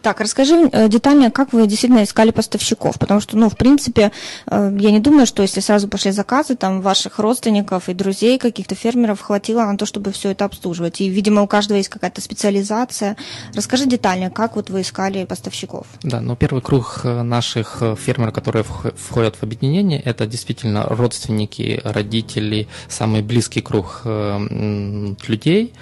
Так, 0.07 0.21
расскажи 0.21 0.69
э, 0.71 0.89
детально, 0.89 1.33
как 1.33 1.53
вы 1.53 1.67
действительно 1.67 2.05
искали 2.05 2.31
поставщиков, 2.31 2.97
потому 2.97 3.19
что, 3.19 3.37
ну, 3.37 3.49
в 3.49 3.57
принципе, 3.57 4.13
э, 4.47 4.77
я 4.79 4.93
не 4.93 5.01
думаю, 5.01 5.27
что 5.27 5.43
если 5.43 5.59
сразу 5.59 5.89
пошли 5.89 6.13
заказы, 6.13 6.55
там, 6.55 6.81
ваших 6.81 7.19
родственников 7.19 7.89
и 7.89 7.93
друзей, 7.93 8.39
каких-то 8.39 8.77
фермеров 8.77 9.21
хватило 9.21 9.65
на 9.65 9.77
то, 9.77 9.85
чтобы 9.85 10.13
все 10.13 10.31
это 10.31 10.45
обслуживать. 10.45 11.01
И, 11.01 11.09
видимо, 11.09 11.43
у 11.43 11.49
каждого 11.49 11.79
есть 11.79 11.89
какая-то 11.89 12.21
специализация. 12.21 13.17
Расскажи 13.53 13.87
детально, 13.87 14.31
как 14.31 14.55
вот 14.55 14.71
вы 14.71 14.83
искали 14.83 15.25
поставщиков? 15.25 15.89
Да, 16.05 16.21
ну, 16.21 16.37
первый 16.37 16.63
круг 16.63 17.01
э, 17.03 17.23
наших 17.23 17.83
фермеров, 17.99 18.33
которые 18.33 18.63
входят 18.63 19.35
в 19.35 19.43
объединение, 19.43 20.01
это 20.01 20.29
действительно 20.29 20.85
родственники, 20.85 21.81
родители, 21.83 22.69
самый 22.89 23.23
близкий 23.23 23.61
круг 23.61 24.03
людей, 24.05 25.73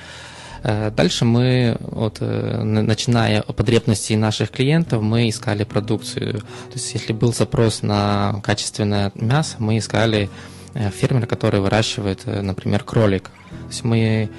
дальше 0.64 1.26
мы, 1.26 1.76
вот, 1.80 2.18
э, 2.20 2.62
начиная 2.62 3.42
от 3.42 3.54
потребностей 3.54 4.16
наших 4.16 4.50
клиентов, 4.50 5.02
мы 5.02 5.28
искали 5.28 5.64
продукцию. 5.64 6.40
То 6.40 6.74
есть, 6.74 6.94
если 6.94 7.12
был 7.12 7.34
запрос 7.34 7.82
на 7.82 8.40
качественное 8.42 9.12
мясо, 9.14 9.56
мы 9.58 9.76
искали 9.76 10.30
э, 10.72 10.90
фермера, 10.90 11.26
который 11.26 11.60
выращивает, 11.60 12.24
например, 12.24 12.82
кролик. 12.82 13.24
То 13.50 13.68
есть 13.68 13.84
мы 13.84 14.30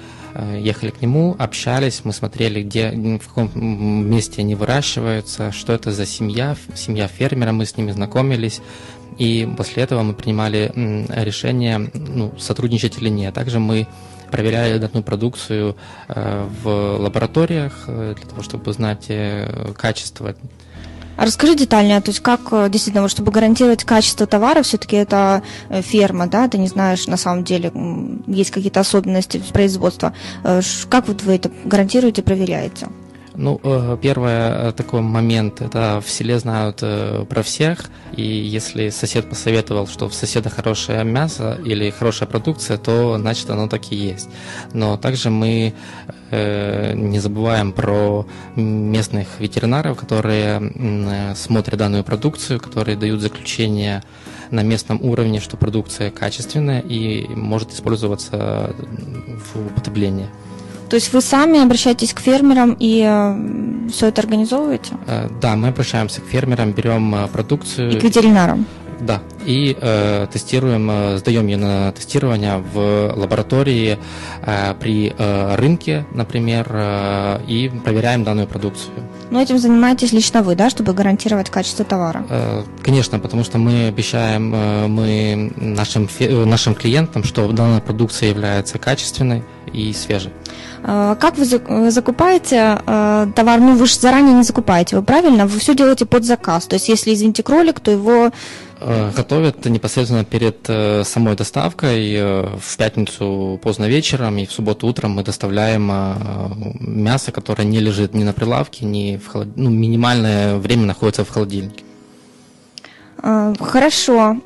ехали 0.58 0.90
к 0.90 1.00
нему, 1.00 1.34
общались, 1.38 2.02
мы 2.04 2.12
смотрели, 2.12 2.62
где, 2.62 2.90
в 2.90 3.26
каком 3.26 3.50
месте 3.58 4.42
они 4.42 4.54
выращиваются, 4.54 5.50
что 5.50 5.72
это 5.72 5.92
за 5.92 6.04
семья, 6.04 6.56
семья 6.74 7.08
фермера, 7.08 7.52
мы 7.52 7.64
с 7.64 7.78
ними 7.78 7.90
знакомились, 7.90 8.60
и 9.16 9.48
после 9.56 9.84
этого 9.84 10.02
мы 10.02 10.12
принимали 10.12 10.70
решение, 11.08 11.90
ну, 11.94 12.34
сотрудничать 12.38 12.98
или 12.98 13.08
нет. 13.08 13.32
Также 13.32 13.60
мы 13.60 13.86
проверяли 14.30 14.78
данную 14.78 15.02
продукцию 15.02 15.76
э, 16.08 16.48
в 16.62 16.98
лабораториях 16.98 17.84
э, 17.86 18.14
для 18.16 18.26
того, 18.26 18.42
чтобы 18.42 18.72
знать 18.72 19.06
э, 19.08 19.72
качество. 19.76 20.34
А 21.16 21.24
расскажи 21.24 21.54
детальнее, 21.54 22.00
то 22.02 22.10
есть 22.10 22.20
как 22.20 22.70
действительно, 22.70 23.00
вот, 23.00 23.10
чтобы 23.10 23.32
гарантировать 23.32 23.84
качество 23.84 24.26
товара, 24.26 24.62
все-таки 24.62 24.96
это 24.96 25.42
ферма, 25.70 26.26
да, 26.26 26.46
ты 26.46 26.58
не 26.58 26.68
знаешь, 26.68 27.06
на 27.06 27.16
самом 27.16 27.42
деле 27.42 27.72
есть 28.26 28.50
какие-то 28.50 28.80
особенности 28.80 29.42
производства. 29.50 30.12
Как 30.90 31.08
вот 31.08 31.22
вы 31.22 31.36
это 31.36 31.50
гарантируете, 31.64 32.22
проверяете? 32.22 32.88
Ну, 33.38 33.60
э, 33.62 33.98
первый 34.00 34.32
э, 34.32 34.72
такой 34.72 35.02
момент, 35.02 35.60
это 35.60 36.00
в 36.04 36.08
селе 36.08 36.38
знают 36.38 36.78
э, 36.80 37.26
про 37.28 37.42
всех, 37.42 37.90
и 38.16 38.22
если 38.22 38.88
сосед 38.88 39.28
посоветовал, 39.28 39.86
что 39.86 40.08
в 40.08 40.14
соседа 40.14 40.48
хорошее 40.48 41.04
мясо 41.04 41.58
или 41.62 41.90
хорошая 41.90 42.28
продукция, 42.28 42.78
то 42.78 43.18
значит 43.18 43.50
оно 43.50 43.68
так 43.68 43.92
и 43.92 43.96
есть. 43.96 44.28
Но 44.72 44.96
также 44.96 45.30
мы 45.30 45.74
не 46.32 47.20
забываем 47.20 47.70
про 47.70 48.26
местных 48.56 49.38
ветеринаров, 49.38 49.96
которые 49.96 51.34
смотрят 51.36 51.78
данную 51.78 52.02
продукцию, 52.02 52.58
которые 52.58 52.96
дают 52.96 53.20
заключение 53.20 54.02
на 54.50 54.64
местном 54.64 55.00
уровне, 55.02 55.38
что 55.38 55.56
продукция 55.56 56.10
качественная 56.10 56.80
и 56.80 57.28
может 57.28 57.72
использоваться 57.72 58.74
в 59.54 59.66
употреблении. 59.68 60.26
То 60.88 60.96
есть 60.96 61.12
вы 61.12 61.20
сами 61.20 61.62
обращаетесь 61.62 62.12
к 62.14 62.20
фермерам 62.20 62.76
и 62.78 63.04
э, 63.06 63.88
все 63.90 64.06
это 64.06 64.22
организовываете? 64.22 64.94
Э, 65.06 65.28
да, 65.40 65.56
мы 65.56 65.68
обращаемся 65.68 66.20
к 66.20 66.26
фермерам, 66.26 66.72
берем 66.72 67.14
э, 67.14 67.26
продукцию. 67.28 67.92
И 67.92 67.98
к 67.98 68.04
ветеринарам? 68.04 68.66
Да, 69.00 69.20
и 69.44 69.76
э, 69.78 70.26
тестируем, 70.32 70.88
э, 70.90 71.18
сдаем 71.18 71.46
ее 71.46 71.58
на 71.58 71.92
тестирование 71.92 72.58
в 72.72 73.12
лаборатории 73.14 73.98
э, 74.42 74.74
при 74.80 75.12
э, 75.16 75.54
рынке, 75.56 76.06
например, 76.12 76.66
э, 76.70 77.40
и 77.46 77.70
проверяем 77.84 78.24
данную 78.24 78.46
продукцию. 78.46 78.94
Но 79.30 79.42
этим 79.42 79.58
занимаетесь 79.58 80.12
лично 80.12 80.42
вы, 80.42 80.54
да, 80.54 80.70
чтобы 80.70 80.94
гарантировать 80.94 81.50
качество 81.50 81.84
товара? 81.84 82.24
Э, 82.30 82.62
конечно, 82.82 83.18
потому 83.18 83.44
что 83.44 83.58
мы 83.58 83.88
обещаем 83.88 84.54
э, 84.54 84.86
мы 84.86 85.52
нашим, 85.56 86.08
нашим 86.48 86.74
клиентам, 86.74 87.24
что 87.24 87.50
данная 87.52 87.80
продукция 87.80 88.30
является 88.30 88.78
качественной 88.78 89.42
и 89.76 89.92
свежей. 89.92 90.32
А, 90.82 91.14
как 91.16 91.36
вы 91.36 91.90
закупаете 91.90 92.78
э, 92.86 93.26
товар? 93.34 93.60
Ну, 93.60 93.76
вы 93.76 93.86
же 93.86 93.94
заранее 93.96 94.34
не 94.34 94.42
закупаете, 94.42 94.96
вы 94.96 95.02
правильно? 95.02 95.46
Вы 95.46 95.58
все 95.58 95.74
делаете 95.74 96.06
под 96.06 96.24
заказ. 96.24 96.66
То 96.66 96.74
есть, 96.74 96.88
если, 96.88 97.12
извините, 97.12 97.42
кролик, 97.42 97.80
то 97.80 97.90
его 97.90 98.30
э, 98.80 99.10
Готовят 99.16 99.64
непосредственно 99.66 100.24
перед 100.24 100.58
э, 100.68 101.02
самой 101.04 101.36
доставкой. 101.36 102.22
В 102.58 102.76
пятницу 102.78 103.58
поздно 103.62 103.86
вечером 103.86 104.38
и 104.38 104.46
в 104.46 104.52
субботу 104.52 104.86
утром 104.86 105.12
мы 105.12 105.24
доставляем 105.24 105.92
мясо, 106.80 107.32
которое 107.32 107.64
не 107.64 107.80
лежит 107.80 108.14
ни 108.14 108.24
на 108.24 108.32
прилавке, 108.32 108.86
ни 108.86 109.16
в 109.16 109.28
холод... 109.28 109.48
ну, 109.56 109.70
минимальное 109.70 110.56
время 110.56 110.86
находится 110.86 111.24
в 111.24 111.30
холодильнике. 111.30 111.84
Хорошо. 113.60 114.36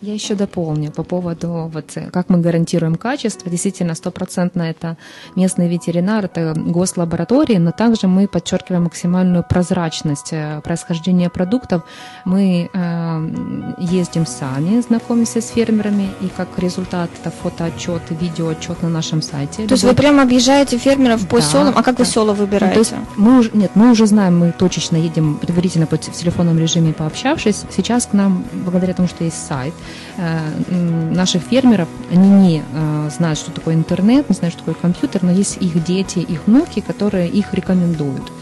Я 0.00 0.14
еще 0.14 0.36
дополню 0.36 0.92
по 0.92 1.02
поводу, 1.02 1.68
вот, 1.72 1.96
э, 1.96 2.10
как 2.12 2.28
мы 2.28 2.38
гарантируем 2.38 2.94
качество. 2.94 3.50
Действительно, 3.50 3.96
стопроцентно 3.96 4.62
это 4.62 4.96
местный 5.34 5.68
ветеринар, 5.68 6.26
это 6.26 6.54
гослаборатории, 6.56 7.56
но 7.56 7.72
также 7.72 8.06
мы 8.06 8.28
подчеркиваем 8.28 8.84
максимальную 8.84 9.44
прозрачность 9.48 10.28
э, 10.30 10.60
происхождения 10.62 11.28
продуктов. 11.30 11.82
Мы 12.24 12.70
э, 12.72 13.76
ездим 13.78 14.24
сами, 14.24 14.80
знакомимся 14.82 15.40
с 15.40 15.48
фермерами, 15.48 16.10
и 16.20 16.28
как 16.28 16.48
результат 16.58 17.10
это 17.20 17.32
фотоотчет, 17.32 18.02
видеоотчет 18.10 18.82
на 18.82 18.88
нашем 18.88 19.20
сайте. 19.20 19.66
То 19.66 19.74
есть 19.74 19.82
вы 19.82 19.94
прямо 19.94 20.22
объезжаете 20.22 20.78
фермеров 20.78 21.26
по 21.26 21.40
да, 21.40 21.42
селам, 21.42 21.74
а 21.76 21.82
как 21.82 21.96
да. 21.96 22.04
вы 22.04 22.10
села 22.10 22.34
выбираете? 22.34 22.78
Ну, 22.78 22.84
то 22.84 22.90
есть 22.90 22.94
мы 23.16 23.38
уже, 23.40 23.50
нет, 23.52 23.72
мы 23.74 23.90
уже 23.90 24.06
знаем, 24.06 24.38
мы 24.38 24.52
точечно 24.52 24.96
едем 24.96 25.38
предварительно 25.38 25.86
по, 25.86 25.96
в 25.96 26.12
телефонном 26.12 26.56
режиме 26.56 26.92
пообщавшись. 26.92 27.64
Сейчас 27.74 28.06
к 28.06 28.12
нам, 28.12 28.44
благодаря 28.52 28.94
тому, 28.94 29.08
что 29.08 29.24
есть 29.24 29.44
сайт, 29.44 29.74
наших 30.16 31.42
фермеров, 31.42 31.88
они 32.10 32.28
не 32.28 32.62
э, 32.72 33.10
знают, 33.16 33.38
что 33.38 33.52
такое 33.52 33.74
интернет, 33.74 34.28
не 34.28 34.34
знают, 34.34 34.54
что 34.54 34.64
такое 34.64 34.74
компьютер, 34.74 35.22
но 35.22 35.30
есть 35.30 35.58
их 35.58 35.84
дети, 35.84 36.18
их 36.18 36.46
внуки, 36.46 36.80
которые 36.80 37.28
их 37.28 37.54
рекомендуют. 37.54 38.32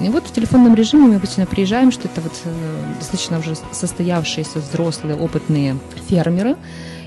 И 0.00 0.08
вот 0.08 0.26
в 0.26 0.32
телефонном 0.32 0.74
режиме 0.74 1.08
мы 1.08 1.16
обычно 1.16 1.44
приезжаем, 1.46 1.90
что 1.90 2.08
это 2.08 2.20
вот 2.20 2.32
э, 2.44 2.94
достаточно 2.98 3.38
уже 3.38 3.56
состоявшиеся 3.72 4.60
взрослые, 4.60 5.16
опытные 5.16 5.76
фермеры, 6.08 6.56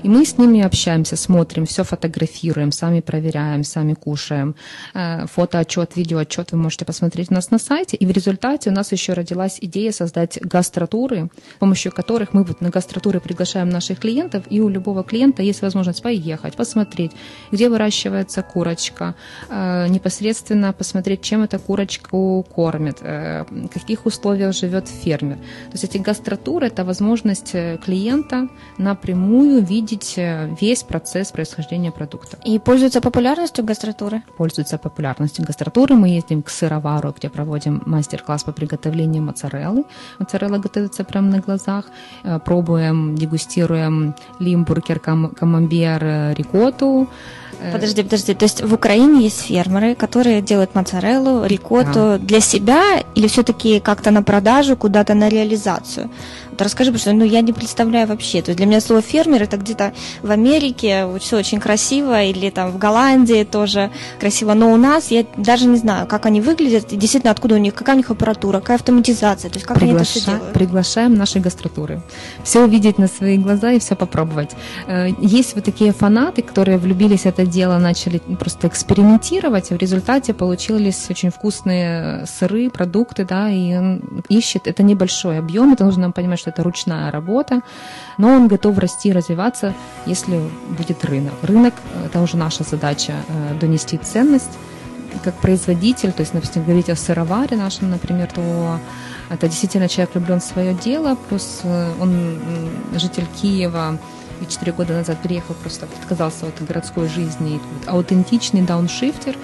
и 0.02 0.08
мы 0.08 0.24
с 0.24 0.38
ними 0.38 0.60
общаемся, 0.62 1.16
смотрим, 1.16 1.64
все 1.64 1.84
фотографируем, 1.84 2.72
сами 2.72 3.00
проверяем, 3.00 3.64
сами 3.64 3.94
кушаем. 3.94 4.54
Э, 4.94 5.26
фотоотчет, 5.26 5.96
видеоотчет 5.96 6.52
вы 6.52 6.58
можете 6.58 6.84
посмотреть 6.84 7.30
у 7.30 7.34
нас 7.34 7.50
на 7.50 7.58
сайте. 7.58 7.96
И 7.96 8.06
в 8.06 8.10
результате 8.10 8.70
у 8.70 8.72
нас 8.72 8.92
еще 8.92 9.12
родилась 9.12 9.58
идея 9.60 9.92
создать 9.92 10.40
гастротуры, 10.42 11.30
с 11.56 11.58
помощью 11.60 11.92
которых 11.92 12.34
мы 12.34 12.42
вот 12.42 12.60
на 12.60 12.70
гастротуры 12.70 13.20
приглашаем 13.20 13.68
наших 13.68 14.00
клиентов, 14.00 14.44
и 14.50 14.60
у 14.60 14.68
любого 14.68 15.04
клиента 15.04 15.42
есть 15.42 15.62
возможность 15.62 16.02
поехать, 16.02 16.56
посмотреть, 16.56 17.12
где 17.52 17.68
выращивается 17.68 18.42
курочка, 18.42 19.14
э, 19.48 19.86
непосредственно 19.88 20.72
посмотреть, 20.72 21.22
чем 21.22 21.42
эта 21.42 21.58
курочку 21.58 22.44
кормят, 22.54 22.98
э, 23.02 23.44
в 23.48 23.68
каких 23.68 24.06
условиях 24.06 24.52
живет 24.54 24.88
фермер. 24.88 25.36
То 25.36 25.72
есть 25.72 25.84
эти 25.84 25.98
гастротуры– 25.98 26.66
это 26.68 26.84
возможность 26.84 27.52
клиента 27.84 28.48
напрямую 28.78 29.64
видеть 29.64 29.91
видеть 29.92 30.14
э, 30.16 30.48
весь 30.60 30.82
процесс 30.82 31.32
происхождения 31.32 31.90
продукта. 31.90 32.36
И 32.44 32.58
пользуется 32.58 33.00
популярностью 33.00 33.64
гастротуры? 33.64 34.22
Пользуется 34.36 34.78
популярностью 34.78 35.44
гастротуры. 35.44 35.94
Мы 35.94 36.08
ездим 36.08 36.42
к 36.42 36.50
сыровару, 36.50 37.14
где 37.16 37.28
проводим 37.28 37.82
мастер-класс 37.86 38.44
по 38.44 38.52
приготовлению 38.52 39.22
моцареллы. 39.22 39.84
Моцарелла 40.18 40.58
готовится 40.58 41.04
прямо 41.04 41.28
на 41.28 41.38
глазах. 41.40 41.84
Э, 42.24 42.38
пробуем, 42.38 43.14
дегустируем 43.16 44.14
лимбургер, 44.40 44.98
камамбер, 45.00 46.04
э, 46.04 46.34
рикотту. 46.34 47.08
Подожди, 47.72 48.02
подожди. 48.02 48.34
То 48.34 48.44
есть 48.44 48.62
в 48.62 48.74
Украине 48.74 49.24
есть 49.24 49.42
фермеры, 49.42 49.94
которые 49.94 50.42
делают 50.42 50.74
моцареллу, 50.74 51.46
рикотту 51.46 51.94
да. 51.94 52.18
для 52.18 52.40
себя 52.40 53.04
или 53.14 53.28
все-таки 53.28 53.80
как-то 53.80 54.10
на 54.10 54.22
продажу, 54.22 54.76
куда-то 54.76 55.14
на 55.14 55.28
реализацию? 55.28 56.10
Вот 56.52 56.60
расскажи, 56.60 56.92
потому 56.92 57.00
что 57.00 57.12
ну, 57.12 57.24
я 57.24 57.40
не 57.40 57.52
представляю 57.52 58.06
вообще. 58.06 58.42
То 58.42 58.50
есть 58.50 58.58
для 58.58 58.66
меня 58.66 58.80
слово 58.80 59.00
фермер 59.00 59.42
это 59.42 59.56
где-то 59.56 59.94
в 60.22 60.30
Америке 60.30 61.06
вот, 61.06 61.22
все 61.22 61.38
очень 61.38 61.60
красиво, 61.60 62.22
или 62.22 62.50
там 62.50 62.70
в 62.70 62.78
Голландии 62.78 63.44
тоже 63.44 63.90
красиво. 64.20 64.52
Но 64.52 64.70
у 64.70 64.76
нас 64.76 65.10
я 65.10 65.24
даже 65.36 65.66
не 65.66 65.78
знаю, 65.78 66.06
как 66.06 66.26
они 66.26 66.42
выглядят, 66.42 66.92
и 66.92 66.96
действительно, 66.96 67.30
откуда 67.30 67.54
у 67.54 67.58
них, 67.58 67.74
какая 67.74 67.94
у 67.94 67.98
них 67.98 68.10
аппаратура, 68.10 68.60
какая 68.60 68.76
автоматизация, 68.76 69.50
то 69.50 69.56
есть 69.56 69.66
как 69.66 69.78
Приглаша... 69.78 69.96
они 69.96 70.02
это 70.02 70.10
все 70.10 70.30
делают. 70.30 70.52
Приглашаем 70.52 71.14
наши 71.14 71.40
гастротуры. 71.40 72.02
Все 72.44 72.62
увидеть 72.62 72.98
на 72.98 73.06
свои 73.06 73.38
глаза 73.38 73.72
и 73.72 73.78
все 73.78 73.96
попробовать. 73.96 74.50
Э, 74.86 75.08
есть 75.20 75.54
вот 75.54 75.64
такие 75.64 75.92
фанаты, 75.92 76.42
которые 76.42 76.76
влюбились 76.76 77.22
в 77.22 77.26
это 77.26 77.46
дело, 77.46 77.78
начали 77.78 78.18
просто 78.38 78.68
экспериментировать, 78.68 79.70
и 79.70 79.74
в 79.74 79.78
результате 79.78 80.34
получились 80.34 81.06
очень 81.08 81.30
вкусные 81.30 82.26
сыры, 82.26 82.68
продукты, 82.68 83.24
да, 83.24 83.48
и 83.48 83.74
он 83.74 84.22
ищет, 84.28 84.66
это 84.66 84.82
небольшой 84.82 85.38
объем, 85.38 85.72
это 85.72 85.84
нужно 85.84 86.10
понимать, 86.10 86.41
что 86.42 86.50
это 86.50 86.62
ручная 86.62 87.10
работа, 87.10 87.62
но 88.18 88.28
он 88.28 88.48
готов 88.48 88.78
расти, 88.78 89.12
развиваться, 89.12 89.74
если 90.06 90.40
будет 90.76 91.04
рынок. 91.04 91.34
Рынок– 91.42 91.74
это 92.06 92.20
уже 92.20 92.36
наша 92.36 92.64
задача 92.64 93.14
э, 93.28 93.54
донести 93.60 93.96
ценность 93.96 94.58
как 95.22 95.34
производитель, 95.34 96.10
то 96.12 96.22
есть, 96.22 96.32
допустим, 96.32 96.64
говорить 96.64 96.88
о 96.88 96.96
сыроваре 96.96 97.56
нашем, 97.56 97.90
например, 97.90 98.30
то 98.32 98.78
это 99.28 99.46
действительно 99.46 99.86
человек 99.86 100.14
влюблен 100.14 100.40
в 100.40 100.44
свое 100.44 100.74
дело, 100.74 101.16
плюс 101.28 101.60
э, 101.62 101.92
он 102.00 102.40
житель 102.94 103.26
Киева, 103.40 103.98
и 104.40 104.50
четыре 104.50 104.72
года 104.72 104.94
назад 104.94 105.18
приехал, 105.22 105.54
просто 105.54 105.86
отказался 106.00 106.46
от 106.46 106.66
городской 106.66 107.08
жизни, 107.08 107.60
аутентичный 107.86 108.62
дауншифтер, 108.62 109.36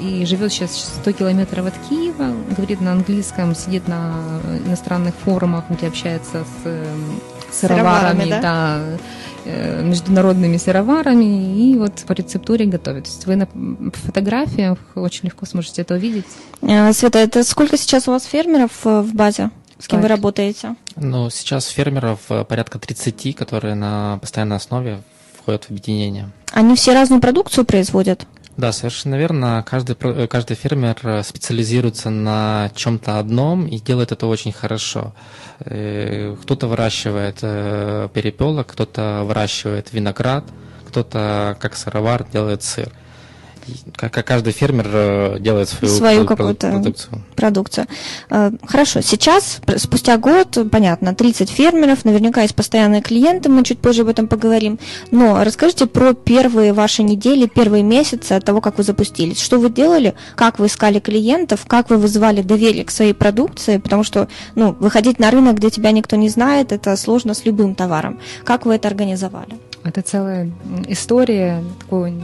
и 0.00 0.24
живет 0.26 0.52
сейчас 0.52 0.98
100 1.02 1.12
километров 1.12 1.66
от 1.66 1.74
Киева, 1.88 2.34
говорит 2.56 2.80
на 2.80 2.92
английском, 2.92 3.54
сидит 3.54 3.88
на 3.88 4.40
иностранных 4.66 5.14
форумах, 5.14 5.64
где 5.70 5.88
общается 5.88 6.44
с 6.44 6.66
эм, 6.66 7.20
сыроварами, 7.50 8.30
да? 8.30 8.40
да, 8.40 8.80
э, 9.44 9.82
международными 9.82 10.56
сыроварами, 10.56 11.58
и 11.58 11.76
вот 11.76 12.04
по 12.06 12.12
рецептуре 12.12 12.66
готовит. 12.66 13.04
То 13.04 13.10
есть 13.10 13.26
вы 13.26 13.36
на 13.36 13.48
фотографиях 13.92 14.78
очень 14.94 15.26
легко 15.26 15.46
сможете 15.46 15.82
это 15.82 15.94
увидеть. 15.94 16.26
Э, 16.62 16.92
Света, 16.92 17.18
это 17.18 17.44
сколько 17.44 17.76
сейчас 17.76 18.08
у 18.08 18.12
вас 18.12 18.24
фермеров 18.24 18.72
э, 18.84 19.00
в 19.00 19.14
базе? 19.14 19.50
С 19.78 19.88
кем 19.88 20.00
так. 20.00 20.02
вы 20.02 20.08
работаете? 20.08 20.76
Ну, 20.94 21.28
сейчас 21.30 21.66
фермеров 21.66 22.20
порядка 22.48 22.78
30, 22.78 23.34
которые 23.34 23.74
на 23.74 24.18
постоянной 24.20 24.56
основе 24.56 25.02
входят 25.42 25.64
в 25.64 25.70
объединение. 25.70 26.30
Они 26.52 26.76
все 26.76 26.92
разную 26.92 27.20
продукцию 27.20 27.64
производят? 27.64 28.26
Да, 28.56 28.70
совершенно 28.72 29.14
верно. 29.14 29.64
Каждый, 29.66 29.96
э, 29.98 30.26
каждый 30.26 30.56
фермер 30.56 30.96
э, 31.02 31.22
специализируется 31.22 32.10
на 32.10 32.70
чем-то 32.74 33.18
одном 33.18 33.66
и 33.66 33.78
делает 33.78 34.12
это 34.12 34.26
очень 34.26 34.52
хорошо. 34.52 35.14
Э, 35.60 36.36
кто-то 36.42 36.66
выращивает 36.66 37.40
перепелок, 38.12 38.66
кто-то 38.68 39.22
выращивает 39.24 39.92
виноград, 39.92 40.44
кто-то, 40.88 41.56
как 41.60 41.76
сыровар, 41.76 42.26
делает 42.30 42.62
сыр. 42.62 42.92
Как 43.96 44.12
каждый 44.26 44.52
фермер 44.52 44.88
э, 44.92 45.36
делает 45.40 45.68
свою, 45.68 45.94
свою 45.94 46.24
какую-то 46.26 46.70
продукцию. 46.70 47.22
продукцию. 47.36 47.86
Э, 48.30 48.50
хорошо, 48.64 49.00
сейчас, 49.00 49.60
спустя 49.76 50.16
год, 50.18 50.58
понятно, 50.70 51.14
30 51.14 51.50
фермеров, 51.50 52.04
наверняка 52.04 52.42
есть 52.42 52.54
постоянные 52.54 53.02
клиенты, 53.02 53.48
мы 53.48 53.64
чуть 53.64 53.78
позже 53.78 54.02
об 54.02 54.08
этом 54.08 54.28
поговорим. 54.28 54.78
Но 55.10 55.42
расскажите 55.44 55.86
про 55.86 56.14
первые 56.14 56.72
ваши 56.72 57.02
недели, 57.02 57.46
первые 57.46 57.82
месяцы 57.82 58.32
от 58.32 58.44
того, 58.44 58.60
как 58.60 58.78
вы 58.78 58.84
запустились. 58.84 59.40
Что 59.40 59.58
вы 59.58 59.70
делали, 59.70 60.14
как 60.36 60.58
вы 60.58 60.66
искали 60.66 60.98
клиентов, 60.98 61.64
как 61.66 61.90
вы 61.90 61.96
вызывали 61.96 62.42
доверие 62.42 62.84
к 62.84 62.90
своей 62.90 63.14
продукции, 63.14 63.78
потому 63.78 64.04
что 64.04 64.28
ну, 64.54 64.72
выходить 64.78 65.18
на 65.18 65.30
рынок, 65.30 65.56
где 65.56 65.70
тебя 65.70 65.92
никто 65.92 66.16
не 66.16 66.28
знает, 66.28 66.72
это 66.72 66.96
сложно 66.96 67.34
с 67.34 67.44
любым 67.44 67.74
товаром. 67.74 68.18
Как 68.44 68.66
вы 68.66 68.74
это 68.74 68.88
организовали? 68.88 69.58
Это 69.84 70.02
целая 70.02 70.50
история, 70.86 71.62
такой 71.80 72.14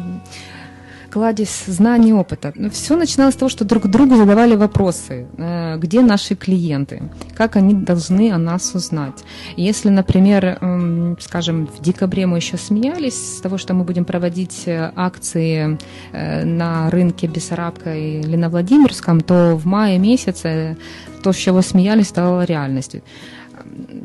кладезь 1.18 1.64
знаний 1.66 2.10
и 2.10 2.12
опыта. 2.12 2.52
Ну, 2.56 2.70
все 2.70 2.96
начиналось 2.96 3.34
с 3.34 3.36
того, 3.36 3.48
что 3.48 3.64
друг 3.64 3.86
другу 3.86 4.16
задавали 4.16 4.56
вопросы, 4.56 5.26
э, 5.36 5.76
где 5.78 6.00
наши 6.00 6.36
клиенты, 6.36 7.02
как 7.36 7.56
они 7.56 7.74
должны 7.74 8.32
о 8.32 8.38
нас 8.38 8.74
узнать. 8.74 9.24
Если, 9.56 9.90
например, 9.90 10.58
скажем, 11.20 11.66
в 11.66 11.82
декабре 11.82 12.26
мы 12.26 12.36
еще 12.36 12.56
смеялись 12.56 13.36
с 13.36 13.40
того, 13.40 13.58
что 13.58 13.74
мы 13.74 13.84
будем 13.84 14.04
проводить 14.04 14.62
э, 14.66 14.92
акции 14.94 15.78
э, 16.12 16.44
на 16.44 16.90
рынке 16.90 17.26
Бессарабка 17.26 17.94
или 17.94 18.36
на 18.36 18.48
Владимирском, 18.48 19.20
то 19.20 19.56
в 19.56 19.66
мае 19.66 19.98
месяце 19.98 20.76
то, 21.22 21.32
с 21.32 21.36
чего 21.36 21.62
смеялись, 21.62 22.08
стало 22.08 22.44
реальностью. 22.44 23.02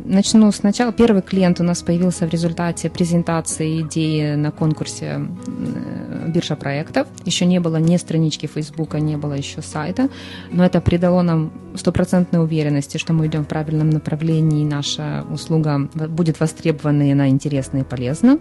Начну 0.06 0.52
сначала. 0.52 0.92
Первый 0.92 1.22
клиент 1.22 1.60
у 1.60 1.64
нас 1.64 1.82
появился 1.82 2.28
в 2.28 2.30
результате 2.30 2.90
презентации 2.90 3.82
идеи 3.82 4.36
на 4.36 4.52
конкурсе 4.52 5.28
э, 5.48 6.30
биржа 6.30 6.56
проектов. 6.56 7.08
Еще 7.26 7.46
не 7.46 7.60
было 7.60 7.78
ни 7.78 7.98
странички 7.98 8.48
Фейсбука, 8.48 9.00
не 9.00 9.18
было 9.18 9.34
еще 9.34 9.62
сайта, 9.62 10.10
но 10.52 10.66
это 10.66 10.82
придало 10.82 11.22
нам 11.22 11.52
стопроцентной 11.76 12.44
уверенности, 12.44 12.98
что 12.98 13.14
мы 13.14 13.28
идем 13.28 13.44
в 13.46 13.48
правильном 13.48 13.90
направлении, 13.90 14.62
и 14.62 14.66
наша 14.66 15.26
услуга 15.32 15.90
будет 15.94 16.40
востребована, 16.40 17.08
и 17.08 17.12
она 17.12 17.30
интересна 17.30 17.80
и 17.80 17.84
полезна. 17.84 18.40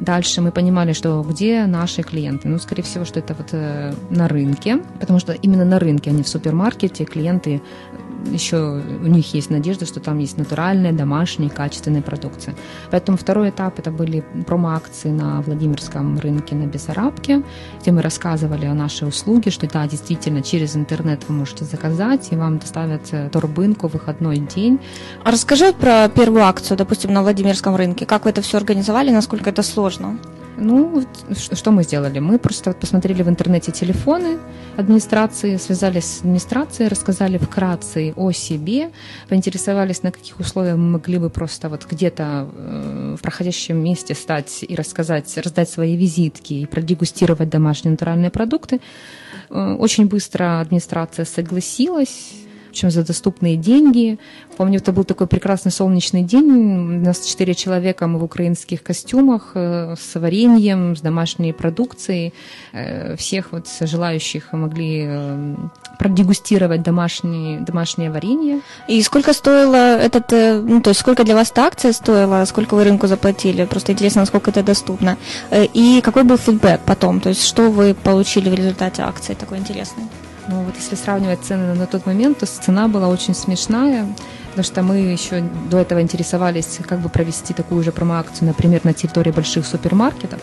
Дальше 0.00 0.40
мы 0.40 0.52
понимали, 0.52 0.92
что 0.92 1.22
где 1.28 1.66
наши 1.66 2.02
клиенты. 2.02 2.48
Ну, 2.48 2.58
скорее 2.58 2.82
всего, 2.82 3.04
что 3.04 3.18
это 3.18 3.34
вот 3.34 3.48
э, 3.52 3.92
на 4.10 4.28
рынке, 4.28 4.78
потому 5.00 5.18
что 5.18 5.32
именно 5.32 5.64
на 5.64 5.78
рынке, 5.78 6.10
а 6.10 6.12
не 6.12 6.22
в 6.22 6.28
супермаркете, 6.28 7.04
клиенты 7.04 7.60
еще 8.26 8.82
у 9.02 9.06
них 9.06 9.34
есть 9.34 9.50
надежда, 9.50 9.86
что 9.86 10.00
там 10.00 10.18
есть 10.18 10.36
натуральная, 10.36 10.92
домашняя, 10.92 11.48
качественная 11.48 12.02
продукция. 12.02 12.54
Поэтому 12.90 13.16
второй 13.18 13.50
этап 13.50 13.78
это 13.78 13.90
были 13.90 14.24
промо-акции 14.46 15.10
на 15.10 15.40
Владимирском 15.42 16.18
рынке 16.18 16.54
на 16.54 16.66
Бессарабке, 16.66 17.42
где 17.80 17.92
мы 17.92 18.02
рассказывали 18.02 18.66
о 18.66 18.74
нашей 18.74 19.08
услуге, 19.08 19.50
что 19.50 19.68
да, 19.68 19.86
действительно, 19.86 20.42
через 20.42 20.76
интернет 20.76 21.22
вы 21.28 21.34
можете 21.34 21.64
заказать, 21.64 22.28
и 22.32 22.36
вам 22.36 22.58
доставят 22.58 23.02
э, 23.12 23.28
торбынку 23.30 23.88
в 23.88 23.94
выходной 23.94 24.38
день. 24.38 24.78
А 25.24 25.30
расскажи 25.30 25.72
про 25.72 26.08
первую 26.08 26.44
акцию, 26.44 26.76
допустим, 26.76 27.12
на 27.12 27.22
Владимирском 27.22 27.76
рынке. 27.76 28.06
Как 28.06 28.24
вы 28.24 28.30
это 28.30 28.42
все 28.42 28.58
организовали, 28.58 29.10
насколько 29.10 29.50
это 29.50 29.62
сложно? 29.62 30.18
Ну, 30.60 31.02
что 31.30 31.70
мы 31.70 31.82
сделали? 31.84 32.18
Мы 32.18 32.38
просто 32.38 32.72
посмотрели 32.72 33.22
в 33.22 33.28
интернете 33.28 33.72
телефоны 33.72 34.38
администрации, 34.76 35.56
связались 35.56 36.04
с 36.04 36.20
администрацией, 36.20 36.88
рассказали 36.88 37.38
вкратце 37.38 38.12
о 38.14 38.30
себе, 38.32 38.90
поинтересовались, 39.28 40.02
на 40.02 40.12
каких 40.12 40.38
условиях 40.38 40.76
мы 40.76 40.90
могли 40.90 41.18
бы 41.18 41.30
просто 41.30 41.70
вот 41.70 41.86
где-то 41.90 42.48
э, 42.52 43.16
в 43.18 43.22
проходящем 43.22 43.82
месте 43.82 44.14
стать 44.14 44.62
и 44.68 44.74
рассказать, 44.74 45.34
раздать 45.38 45.70
свои 45.70 45.96
визитки 45.96 46.52
и 46.52 46.66
продегустировать 46.66 47.48
домашние 47.48 47.92
натуральные 47.92 48.30
продукты. 48.30 48.80
Э, 49.48 49.72
очень 49.78 50.08
быстро 50.08 50.60
администрация 50.60 51.24
согласилась, 51.24 52.32
причем 52.70 52.90
за 52.90 53.04
доступные 53.04 53.56
деньги. 53.56 54.18
Помню, 54.56 54.78
это 54.78 54.92
был 54.92 55.04
такой 55.04 55.26
прекрасный 55.26 55.72
солнечный 55.72 56.22
день. 56.22 57.00
У 57.00 57.04
нас 57.04 57.26
четыре 57.26 57.54
человека, 57.54 58.06
мы 58.06 58.18
в 58.18 58.24
украинских 58.24 58.82
костюмах, 58.82 59.52
э, 59.54 59.94
с 59.98 60.18
вареньем, 60.18 60.94
с 60.94 61.00
домашней 61.00 61.52
продукцией. 61.52 62.32
Э, 62.72 63.16
всех 63.16 63.52
вот 63.52 63.66
желающих 63.80 64.52
могли 64.52 65.04
э, 65.06 65.54
продегустировать 65.98 66.82
домашнее, 66.82 67.60
домашнее 67.60 68.10
варенье. 68.10 68.60
И 68.88 69.02
сколько 69.02 69.32
стоило 69.32 69.98
этот, 69.98 70.30
ну, 70.30 70.80
то 70.80 70.90
есть 70.90 71.00
сколько 71.00 71.24
для 71.24 71.34
вас 71.34 71.50
эта 71.50 71.62
акция 71.62 71.92
стоила, 71.92 72.44
сколько 72.46 72.76
вы 72.76 72.84
рынку 72.84 73.06
заплатили? 73.06 73.64
Просто 73.64 73.92
интересно, 73.92 74.22
насколько 74.22 74.50
это 74.50 74.62
доступно. 74.62 75.16
И 75.74 76.00
какой 76.04 76.22
был 76.22 76.36
фидбэк 76.36 76.80
потом? 76.86 77.20
То 77.20 77.30
есть 77.30 77.44
что 77.44 77.70
вы 77.70 77.94
получили 77.94 78.48
в 78.48 78.54
результате 78.54 79.02
акции 79.02 79.34
такой 79.34 79.58
интересный? 79.58 80.04
Ну 80.50 80.64
вот 80.64 80.74
если 80.74 80.96
сравнивать 80.96 81.44
цены 81.44 81.74
на 81.74 81.86
тот 81.86 82.06
момент, 82.06 82.38
то 82.38 82.46
цена 82.46 82.88
была 82.88 83.06
очень 83.06 83.34
смешная, 83.34 84.04
потому 84.50 84.64
что 84.64 84.82
мы 84.82 84.96
еще 84.98 85.42
до 85.70 85.78
этого 85.78 86.00
интересовались, 86.00 86.78
как 86.86 87.00
бы 87.00 87.08
провести 87.08 87.54
такую 87.54 87.82
же 87.82 87.92
промо-акцию, 87.92 88.48
например, 88.48 88.80
на 88.84 88.92
территории 88.92 89.30
больших 89.30 89.66
супермаркетов 89.66 90.40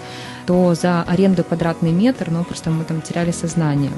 то 0.48 0.74
за 0.74 1.04
аренду 1.04 1.44
квадратный 1.44 1.92
метр, 1.92 2.30
ну, 2.32 2.44
просто 2.46 2.70
мы 2.70 2.86
там 2.86 3.02
теряли 3.02 3.32
сознание. 3.32 3.92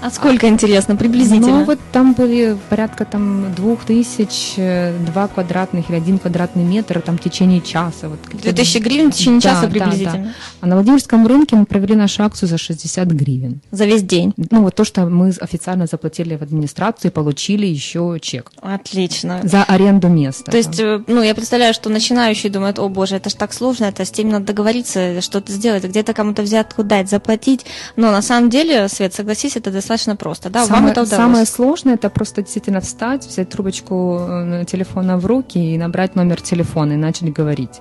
А 0.00 0.10
сколько, 0.10 0.46
а, 0.46 0.50
интересно, 0.50 0.94
приблизительно? 0.94 1.58
Ну, 1.58 1.64
вот 1.64 1.80
там 1.90 2.12
были 2.12 2.56
порядка 2.70 3.04
там 3.04 3.52
двух 3.54 3.84
тысяч, 3.84 4.54
э, 4.56 4.96
два 5.04 5.26
квадратных 5.26 5.90
или 5.90 5.96
один 5.96 6.18
квадратный 6.18 6.62
метр, 6.62 7.00
там 7.00 7.18
в 7.18 7.20
течение 7.20 7.60
часа. 7.60 8.08
Вот, 8.08 8.20
Две 8.32 8.52
тысячи 8.52 8.78
гривен 8.78 9.10
в 9.10 9.14
течение 9.16 9.40
да, 9.40 9.50
часа 9.50 9.66
приблизительно? 9.66 10.12
Да, 10.12 10.24
да. 10.24 10.34
А 10.60 10.66
на 10.66 10.74
Владимирском 10.76 11.26
рынке 11.26 11.56
мы 11.56 11.66
провели 11.66 11.96
нашу 11.96 12.22
акцию 12.22 12.48
за 12.48 12.58
60 12.58 13.08
гривен. 13.08 13.60
За 13.72 13.84
весь 13.84 14.02
день? 14.02 14.32
Ну, 14.36 14.62
вот 14.62 14.76
то, 14.76 14.84
что 14.84 15.06
мы 15.06 15.30
официально 15.40 15.86
заплатили 15.86 16.36
в 16.36 16.42
администрацию 16.42 17.10
и 17.10 17.14
получили 17.14 17.66
еще 17.66 18.18
чек. 18.22 18.52
Отлично. 18.60 19.40
За 19.42 19.64
аренду 19.66 20.08
места. 20.08 20.50
То 20.50 20.56
есть, 20.56 20.78
э, 20.78 21.02
ну, 21.06 21.22
я 21.22 21.34
представляю, 21.34 21.74
что 21.74 21.90
начинающие 21.90 22.50
думают, 22.50 22.78
о 22.78 22.88
боже, 22.88 23.16
это 23.16 23.30
же 23.30 23.36
так 23.36 23.52
сложно, 23.52 23.86
это 23.86 24.04
с 24.04 24.10
тем 24.10 24.28
надо 24.28 24.46
договориться, 24.46 25.20
что-то 25.20 25.52
сделать, 25.52 25.84
где-то 25.84 26.14
кому-то 26.14 26.42
взятку 26.42 26.82
дать, 26.82 27.08
заплатить. 27.10 27.66
Но 27.96 28.10
на 28.10 28.22
самом 28.22 28.50
деле, 28.50 28.88
Свет, 28.88 29.14
согласись, 29.14 29.56
это 29.56 29.70
достаточно 29.70 30.16
просто. 30.16 30.50
Да, 30.50 30.64
самое, 30.64 30.82
вам 30.82 30.90
это 30.90 31.02
удалось. 31.02 31.16
Самое 31.16 31.46
сложное 31.46 31.94
это 31.94 32.10
просто 32.10 32.42
действительно 32.42 32.80
встать, 32.80 33.26
взять 33.26 33.48
трубочку 33.50 34.18
э, 34.20 34.64
телефона 34.66 35.18
в 35.18 35.26
руки 35.26 35.58
и 35.58 35.78
набрать 35.78 36.14
номер 36.14 36.40
телефона 36.40 36.92
и 36.92 36.96
начать 36.96 37.32
говорить. 37.32 37.80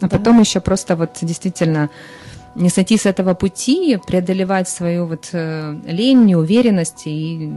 А 0.00 0.08
да. 0.08 0.18
потом 0.18 0.40
еще 0.40 0.60
просто 0.60 0.96
вот 0.96 1.10
действительно 1.22 1.90
не 2.56 2.70
сойти 2.70 2.96
с 2.96 3.06
этого 3.06 3.34
пути, 3.34 3.98
преодолевать 4.06 4.68
свою 4.68 5.06
вот 5.06 5.28
э, 5.32 5.74
лень, 5.86 6.24
неуверенность 6.24 7.06
и 7.06 7.52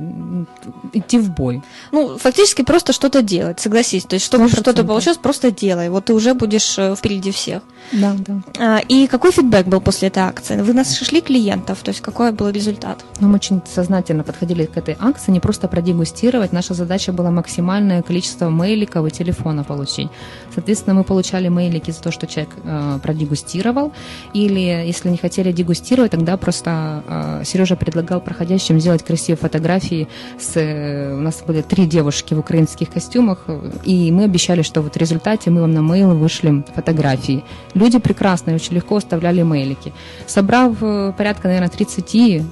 идти 0.93 1.17
в 1.17 1.31
бой. 1.31 1.61
Ну, 1.91 2.17
фактически 2.17 2.63
просто 2.63 2.93
что-то 2.93 3.21
делать, 3.21 3.59
согласись. 3.59 4.03
То 4.03 4.15
есть, 4.15 4.25
чтобы 4.25 4.45
100%. 4.45 4.61
что-то 4.61 4.83
получилось, 4.83 5.17
просто 5.17 5.51
делай. 5.51 5.89
Вот 5.89 6.05
ты 6.05 6.13
уже 6.13 6.33
будешь 6.33 6.77
э, 6.77 6.95
впереди 6.95 7.31
всех. 7.31 7.61
Да, 7.93 8.15
да. 8.17 8.41
А, 8.59 8.79
и 8.79 9.07
какой 9.07 9.31
фидбэк 9.31 9.67
был 9.67 9.81
после 9.81 10.09
этой 10.09 10.23
акции? 10.23 10.61
Вы 10.61 10.73
нашли 10.73 11.21
клиентов, 11.21 11.79
то 11.83 11.89
есть 11.89 12.01
какой 12.01 12.31
был 12.31 12.49
результат? 12.49 13.05
Ну, 13.19 13.29
мы 13.29 13.35
очень 13.35 13.61
сознательно 13.73 14.23
подходили 14.23 14.65
к 14.65 14.77
этой 14.77 14.97
акции, 14.99 15.31
не 15.31 15.39
просто 15.39 15.67
продегустировать. 15.67 16.53
Наша 16.53 16.73
задача 16.73 17.13
была 17.13 17.31
максимальное 17.31 18.01
количество 18.01 18.49
мейликов 18.49 19.07
и 19.07 19.11
телефона 19.11 19.63
получить. 19.63 20.09
Соответственно, 20.53 20.93
мы 20.95 21.03
получали 21.03 21.47
мейлики 21.47 21.91
за 21.91 22.01
то, 22.01 22.11
что 22.11 22.27
человек 22.27 22.53
э, 22.63 22.99
продегустировал, 23.01 23.93
или 24.33 24.88
если 24.89 25.09
не 25.09 25.17
хотели 25.17 25.51
дегустировать, 25.51 26.11
тогда 26.11 26.37
просто 26.37 27.03
э, 27.07 27.43
Сережа 27.45 27.75
предлагал 27.75 28.21
проходящим 28.21 28.79
сделать 28.79 29.03
красивые 29.03 29.37
фотографии. 29.37 30.07
С, 30.37 30.57
э, 30.57 31.15
у 31.15 31.21
нас 31.21 31.43
были 31.47 31.61
три 31.61 31.85
девушки 31.85 32.33
в 32.33 32.39
украинских 32.39 32.89
костюмах, 32.89 33.45
и 33.85 34.11
мы 34.11 34.25
обещали, 34.25 34.61
что 34.61 34.81
вот 34.81 34.95
в 34.95 34.97
результате 34.97 35.49
мы 35.49 35.61
вам 35.61 35.73
на 35.73 35.81
мейл 35.81 36.13
вышлем 36.13 36.65
фотографии. 36.75 37.43
Люди 37.73 37.99
прекрасные, 37.99 38.55
очень 38.55 38.75
легко 38.75 38.95
оставляли 38.97 39.43
мейлики. 39.43 39.93
Собрав 40.27 40.73
э, 40.81 41.13
порядка, 41.17 41.47
наверное, 41.47 41.69
30, 41.69 42.43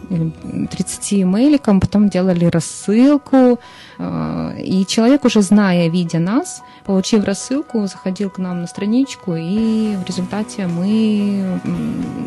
30 0.70 1.26
мейликов, 1.26 1.80
потом 1.80 2.10
делали 2.10 2.46
рассылку, 2.46 3.60
и 4.00 4.86
человек 4.88 5.26
уже 5.26 5.42
зная, 5.42 5.90
видя 5.90 6.20
нас, 6.20 6.62
получив 6.86 7.24
рассылку, 7.24 7.86
заходил 7.88 8.30
к 8.30 8.38
нам 8.38 8.62
на 8.62 8.68
страничку, 8.68 9.36
и 9.36 9.96
в 9.96 10.06
результате 10.06 10.68
мы 10.68 11.60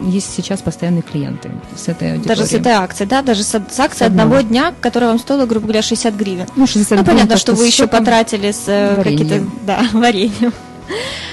есть 0.03 0.35
сейчас 0.35 0.63
постоянные 0.63 1.03
клиенты 1.03 1.51
с 1.77 1.89
этой 1.89 2.13
аудиторией. 2.13 2.29
Даже 2.29 2.47
с 2.47 2.53
этой 2.53 2.73
акцией, 2.73 3.09
да? 3.09 3.23
Даже 3.23 3.45
с, 3.45 3.51
с 3.51 3.81
акцией 3.81 3.91
с 3.99 4.03
одного 4.03 4.41
дня, 4.41 4.75
которая 4.81 5.11
вам 5.11 5.19
стоила, 5.19 5.47
грубо 5.47 5.67
говоря, 5.67 5.83
60 5.83 6.15
гривен. 6.15 6.47
Ну, 6.57 6.67
60 6.67 6.99
ну 6.99 7.05
понятно, 7.05 7.37
что 7.37 7.55
вы 7.55 7.67
еще 7.67 7.87
потратили 7.87 8.51
с 8.51 8.65
э, 8.67 9.03
какие-то... 9.03 9.45
Да, 9.67 9.85
вареньем. 9.93 10.53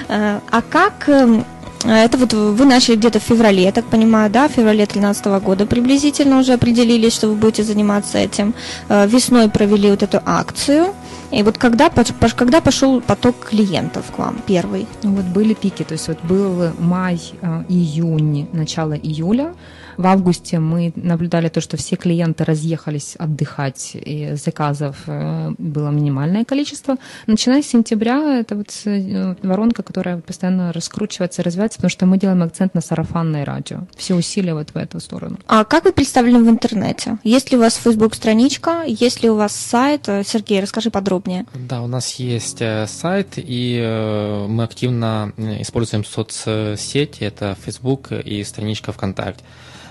Э, 0.08 0.39
а 0.50 0.62
как 0.62 1.10
эм, 1.10 1.45
это 1.86 2.18
вот 2.18 2.34
вы 2.34 2.66
начали 2.66 2.96
где-то 2.96 3.20
в 3.20 3.24
феврале, 3.24 3.63
я 3.63 3.72
так 3.72 3.86
понимаю, 3.86 4.32
да, 4.32 4.48
в 4.48 4.52
феврале 4.52 4.86
2013 4.86 5.26
года 5.44 5.66
приблизительно 5.66 6.40
уже 6.40 6.54
определились, 6.54 7.13
что 7.13 7.28
вы 7.28 7.36
будете 7.36 7.63
заниматься 7.63 8.18
этим. 8.18 8.54
Э, 8.90 9.08
весной 9.08 9.50
провели 9.50 9.92
вот 9.92 10.04
эту 10.04 10.22
акцию. 10.26 10.94
И 11.32 11.44
вот 11.44 11.58
когда, 11.58 11.90
когда 11.90 12.62
пошел 12.62 13.02
поток 13.02 13.50
клиентов 13.50 14.06
к 14.16 14.20
вам 14.20 14.40
первый? 14.48 14.88
Вот 15.04 15.26
были 15.26 15.54
пики, 15.54 15.84
то 15.84 15.94
есть 15.94 16.08
вот 16.08 16.20
был 16.24 16.72
май, 16.80 17.20
июнь, 17.68 18.48
начало 18.54 18.94
июля, 18.94 19.54
В 19.98 20.06
августе 20.06 20.60
мы 20.60 20.94
наблюдали 20.96 21.50
то, 21.50 21.60
что 21.60 21.76
все 21.76 21.96
клиенты 21.96 22.44
разъехались 22.44 23.16
отдыхать, 23.18 23.92
и 23.96 24.34
заказов 24.36 24.96
э, 25.08 25.52
было 25.58 25.90
минимальное 25.90 26.46
количество. 26.46 26.98
Начиная 27.26 27.64
с 27.64 27.68
сентября 27.68 28.40
это 28.40 28.56
вот 28.56 28.70
э, 28.86 29.36
воронка, 29.42 29.82
которая 29.82 30.20
постоянно 30.20 30.72
раскручивается, 30.72 31.42
развивается, 31.42 31.80
потому 31.80 31.90
что 31.90 32.06
мы 32.06 32.20
делаем 32.20 32.44
акцент 32.44 32.76
на 32.76 32.82
сарафанное 32.82 33.44
радио. 33.44 33.88
Все 33.98 34.14
усилия 34.14 34.54
вот 34.54 34.70
в 34.70 34.78
эту 34.78 35.00
сторону. 35.00 35.40
А 35.48 35.64
как 35.64 35.86
вы 35.86 35.92
представлены 35.92 36.44
в 36.44 36.50
интернете? 36.50 37.18
Есть 37.24 37.52
ли 37.52 37.58
у 37.58 37.62
вас 37.62 37.76
Facebook-страничка? 37.78 38.84
Есть 38.86 39.24
ли 39.24 39.30
у 39.32 39.36
вас 39.36 39.54
сайт? 39.54 40.06
Сергей, 40.06 40.62
расскажи 40.62 40.92
подробнее. 40.92 41.46
Да, 41.56 41.82
у 41.82 41.88
нас 41.88 42.14
есть 42.16 42.62
сайт, 42.86 43.34
и 43.38 44.46
мы 44.48 44.64
активно 44.64 45.34
используем 45.38 46.06
соцсети, 46.06 47.24
это 47.24 47.58
Facebook 47.66 48.12
и 48.12 48.44
страничка 48.44 48.92
ВКонтакте. 48.92 49.44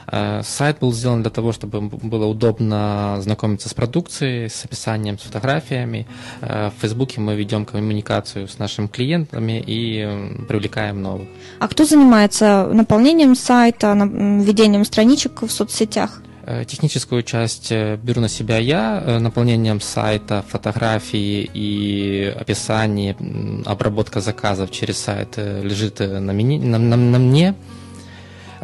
Э, 0.09 0.43
сайт 0.43 0.79
был 0.81 0.93
сделан 0.93 1.23
для 1.23 1.31
того, 1.31 1.53
чтобы 1.53 1.81
было 1.81 2.27
удобно 2.27 3.19
знакомиться 3.21 3.69
с 3.69 3.75
продукцией, 3.75 4.49
с 4.49 4.65
описанием, 4.65 5.19
с 5.19 5.23
фотографиями. 5.23 6.07
Э, 6.41 6.71
в 6.71 6.81
Фейсбуке 6.81 7.21
мы 7.21 7.35
ведем 7.35 7.65
коммуникацию 7.65 8.49
с 8.49 8.59
нашими 8.59 8.87
клиентами 8.87 9.63
и 9.67 10.45
привлекаем 10.49 11.03
новых. 11.03 11.29
А 11.59 11.69
кто 11.69 11.85
занимается 11.85 12.69
наполнением 12.73 13.35
сайта, 13.35 13.95
ведением 13.95 14.85
страничек 14.85 15.43
в 15.43 15.51
соцсетях? 15.51 16.23
Э, 16.45 16.65
техническую 16.65 17.23
часть 17.25 17.73
беру 17.73 18.21
на 18.21 18.29
себя 18.29 18.59
я, 18.59 19.19
наполнением 19.21 19.81
сайта, 19.81 20.45
фотографии 20.49 21.51
и 21.53 22.33
описание, 22.39 23.17
обработка 23.65 24.21
заказов 24.21 24.71
через 24.71 24.99
сайт 24.99 25.37
лежит 25.37 25.99
на, 25.99 26.21
на, 26.21 26.79
на, 26.79 26.97
на 26.97 27.19
мне. 27.19 27.55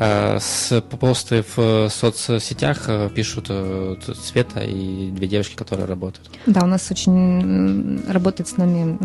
Э, 0.02 0.38
с 0.40 0.80
посты 0.80 1.44
в 1.56 1.88
соцсетях 1.88 2.88
э, 2.88 3.08
пишут 3.14 3.46
э, 3.50 3.96
Света 4.14 4.60
и 4.60 5.10
две 5.10 5.28
девушки, 5.28 5.54
которые 5.54 5.86
работают. 5.86 6.28
Да, 6.46 6.62
у 6.64 6.66
нас 6.66 6.90
очень 6.90 8.02
работает 8.10 8.48
с 8.48 8.56
нами, 8.56 8.98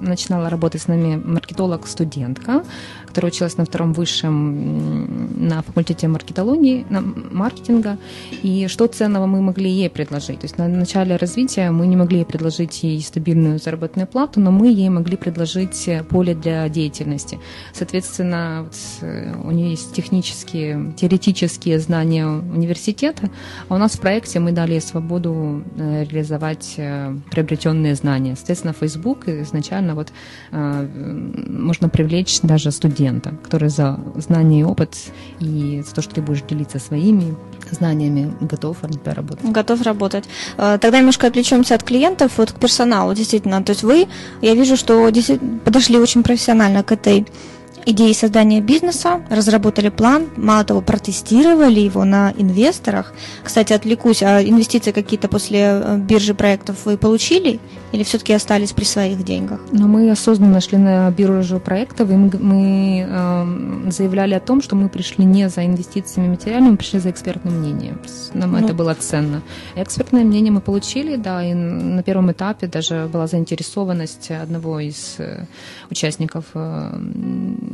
начинала 0.00 0.50
работать 0.50 0.82
с 0.82 0.88
нами 0.88 1.16
маркетолог-студентка, 1.16 2.64
которая 3.06 3.32
училась 3.32 3.56
на 3.56 3.64
втором 3.64 3.94
высшем 3.94 5.48
на 5.48 5.62
факультете 5.62 6.06
маркетологии, 6.08 6.84
на 6.90 7.00
маркетинга. 7.00 7.96
И 8.42 8.66
что 8.68 8.86
ценного 8.88 9.26
мы 9.26 9.40
могли 9.40 9.70
ей 9.70 9.88
предложить? 9.88 10.40
То 10.40 10.44
есть 10.44 10.58
на 10.58 10.68
начале 10.68 11.16
развития 11.16 11.70
мы 11.70 11.86
не 11.86 11.96
могли 11.96 12.24
предложить 12.24 12.82
ей 12.82 13.00
стабильную 13.00 13.58
заработную 13.58 14.06
плату, 14.06 14.40
но 14.40 14.50
мы 14.50 14.68
ей 14.68 14.90
могли 14.90 15.16
предложить 15.16 15.88
поле 16.10 16.34
для 16.34 16.68
деятельности. 16.68 17.38
Соответственно, 17.72 18.66
вот 18.66 19.44
у 19.44 19.50
нее 19.50 19.70
есть 19.70 19.94
технические, 19.94 20.25
теоретические 20.32 21.78
знания 21.78 22.26
университета, 22.26 23.30
а 23.68 23.74
у 23.74 23.78
нас 23.78 23.92
в 23.92 24.00
проекте 24.00 24.40
мы 24.40 24.52
дали 24.52 24.78
свободу 24.78 25.62
э, 25.76 26.04
реализовать 26.04 26.74
э, 26.76 27.14
приобретенные 27.30 27.94
знания. 27.94 28.36
Соответственно, 28.36 28.74
Facebook 28.78 29.28
изначально 29.28 29.94
вот 29.94 30.08
э, 30.52 30.88
можно 31.48 31.88
привлечь 31.88 32.40
даже 32.42 32.70
студента, 32.70 33.34
который 33.42 33.68
за 33.68 34.00
знание 34.16 34.60
и 34.60 34.64
опыт 34.64 34.96
и 35.40 35.82
за 35.86 35.94
то, 35.94 36.02
что 36.02 36.14
ты 36.14 36.22
будешь 36.22 36.42
делиться 36.42 36.78
своими 36.78 37.34
знаниями, 37.70 38.32
готов 38.40 38.78
работать. 39.04 39.50
Готов 39.50 39.82
работать. 39.82 40.24
Тогда 40.56 40.98
немножко 40.98 41.26
отвлечемся 41.26 41.74
от 41.74 41.82
клиентов, 41.82 42.32
вот 42.36 42.52
к 42.52 42.60
персоналу, 42.60 43.12
действительно. 43.12 43.62
То 43.62 43.72
есть 43.72 43.82
вы, 43.82 44.06
я 44.40 44.54
вижу, 44.54 44.76
что 44.76 45.10
подошли 45.64 45.98
очень 45.98 46.22
профессионально 46.22 46.84
к 46.84 46.92
этой 46.92 47.26
идеи 47.86 48.12
создания 48.12 48.60
бизнеса, 48.60 49.22
разработали 49.30 49.88
план, 49.88 50.26
мало 50.36 50.64
того, 50.64 50.80
протестировали 50.80 51.80
его 51.80 52.04
на 52.04 52.32
инвесторах. 52.36 53.14
Кстати, 53.44 53.72
отвлекусь, 53.72 54.22
а 54.22 54.42
инвестиции 54.42 54.90
какие-то 54.90 55.28
после 55.28 55.60
э, 55.60 55.96
биржи 55.98 56.34
проектов 56.34 56.84
вы 56.84 56.98
получили 56.98 57.60
или 57.92 58.02
все-таки 58.02 58.32
остались 58.32 58.72
при 58.72 58.84
своих 58.84 59.24
деньгах? 59.24 59.60
Но 59.72 59.86
мы 59.86 60.10
осознанно 60.10 60.60
шли 60.60 60.78
на 60.78 61.10
биржу 61.10 61.60
проектов, 61.60 62.10
и 62.10 62.14
мы, 62.14 62.30
мы 62.40 63.06
э, 63.08 63.90
заявляли 63.90 64.34
о 64.34 64.40
том, 64.40 64.60
что 64.60 64.74
мы 64.74 64.88
пришли 64.88 65.24
не 65.24 65.48
за 65.48 65.64
инвестициями 65.64 66.28
материальными, 66.28 66.72
мы 66.72 66.76
пришли 66.76 66.98
за 66.98 67.10
экспертным 67.10 67.60
мнением. 67.60 68.00
Нам 68.34 68.52
ну. 68.52 68.58
это 68.58 68.74
было 68.74 68.94
ценно. 68.94 69.42
Экспертное 69.76 70.24
мнение 70.24 70.52
мы 70.52 70.60
получили, 70.60 71.16
да, 71.16 71.44
и 71.44 71.54
на 71.54 72.02
первом 72.02 72.32
этапе 72.32 72.66
даже 72.66 73.08
была 73.12 73.28
заинтересованность 73.28 74.30
одного 74.30 74.80
из 74.80 75.16
э, 75.18 75.44
участников 75.90 76.44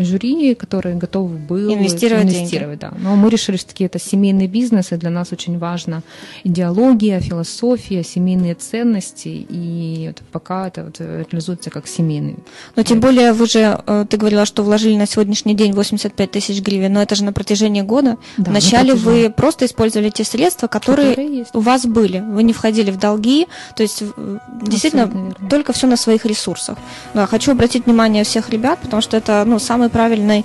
жюри, 0.00 0.54
который 0.54 0.94
готов 0.94 1.30
был 1.30 1.72
инвестировать, 1.74 2.24
инвестировать 2.24 2.78
да. 2.80 2.92
Но 2.98 3.16
мы 3.16 3.30
решили, 3.30 3.56
что 3.56 3.68
таки 3.68 3.84
это 3.84 3.98
семейный 3.98 4.46
бизнес, 4.46 4.92
и 4.92 4.96
для 4.96 5.10
нас 5.10 5.32
очень 5.32 5.58
важна 5.58 6.02
идеология, 6.44 7.20
философия, 7.20 8.02
семейные 8.02 8.54
ценности, 8.54 9.28
и 9.28 10.06
вот 10.08 10.22
пока 10.32 10.68
это 10.68 10.84
вот 10.84 11.00
реализуется 11.00 11.70
как 11.70 11.86
семейный. 11.86 12.36
Но 12.76 12.82
тем 12.82 13.00
более 13.00 13.32
вы 13.32 13.46
же, 13.46 13.80
э, 13.86 14.06
ты 14.08 14.16
говорила, 14.16 14.44
что 14.46 14.62
вложили 14.62 14.96
на 14.96 15.06
сегодняшний 15.06 15.54
день 15.54 15.72
85 15.72 16.30
тысяч 16.30 16.60
гривен, 16.60 16.92
но 16.92 17.02
это 17.02 17.14
же 17.14 17.24
на 17.24 17.32
протяжении 17.32 17.82
года. 17.82 18.16
Да, 18.36 18.50
Вначале 18.50 18.94
вы 18.94 19.30
просто 19.30 19.66
использовали 19.66 20.10
те 20.10 20.24
средства, 20.24 20.66
которые, 20.66 21.10
которые 21.10 21.46
у 21.52 21.60
вас 21.60 21.86
были. 21.86 22.20
Вы 22.20 22.42
не 22.42 22.52
входили 22.52 22.90
в 22.90 22.98
долги, 22.98 23.46
то 23.76 23.82
есть 23.82 24.02
э, 24.02 24.38
действительно 24.62 25.34
только 25.48 25.72
все 25.72 25.86
на 25.86 25.96
своих 25.96 26.26
ресурсах. 26.26 26.78
Да, 27.14 27.26
хочу 27.26 27.52
обратить 27.52 27.86
внимание 27.86 28.24
всех 28.24 28.50
ребят, 28.50 28.78
потому 28.82 29.02
что 29.02 29.16
это 29.16 29.44
ну, 29.46 29.58
самый 29.60 29.88
правильный 29.88 30.44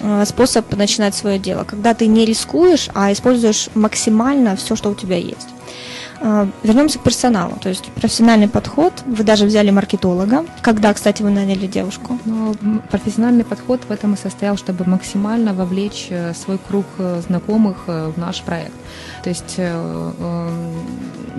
э, 0.00 0.24
способ 0.24 0.76
начинать 0.76 1.14
свое 1.14 1.38
дело, 1.38 1.64
когда 1.64 1.94
ты 1.94 2.06
не 2.06 2.24
рискуешь, 2.24 2.88
а 2.94 3.12
используешь 3.12 3.68
максимально 3.74 4.56
все, 4.56 4.76
что 4.76 4.90
у 4.90 4.94
тебя 4.94 5.16
есть. 5.16 5.48
Э, 6.20 6.46
вернемся 6.62 6.98
к 6.98 7.02
персоналу, 7.02 7.56
то 7.60 7.68
есть 7.68 7.84
профессиональный 7.92 8.48
подход. 8.48 8.92
Вы 9.06 9.24
даже 9.24 9.46
взяли 9.46 9.70
маркетолога. 9.70 10.44
Когда, 10.62 10.94
кстати, 10.94 11.22
вы 11.22 11.30
наняли 11.30 11.66
девушку? 11.66 12.18
Ну, 12.24 12.54
профессиональный 12.90 13.44
подход 13.44 13.80
в 13.88 13.90
этом 13.90 14.14
и 14.14 14.16
состоял, 14.16 14.56
чтобы 14.56 14.84
максимально 14.84 15.52
вовлечь 15.52 16.06
э, 16.10 16.34
свой 16.34 16.58
круг 16.58 16.86
знакомых 17.26 17.86
в 17.86 18.14
наш 18.16 18.42
проект. 18.42 18.74
То 19.24 19.30
есть 19.30 19.58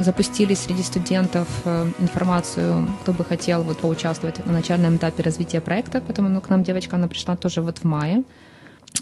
запустили 0.04 0.56
среди 0.56 0.82
студентов 0.82 1.48
информацию, 2.00 2.88
кто 3.02 3.14
бы 3.14 3.24
хотел 3.24 3.62
вот 3.62 3.78
поучаствовать 3.78 4.44
на 4.46 4.54
начальном 4.54 4.96
этапе 4.98 5.22
развития 5.22 5.62
проекта. 5.62 6.02
Потом 6.02 6.34
ну, 6.34 6.42
к 6.42 6.50
нам 6.50 6.64
девочка, 6.64 6.96
она 6.96 7.08
пришла 7.08 7.36
тоже 7.36 7.62
вот 7.62 7.78
в 7.78 7.84
мае. 7.84 8.24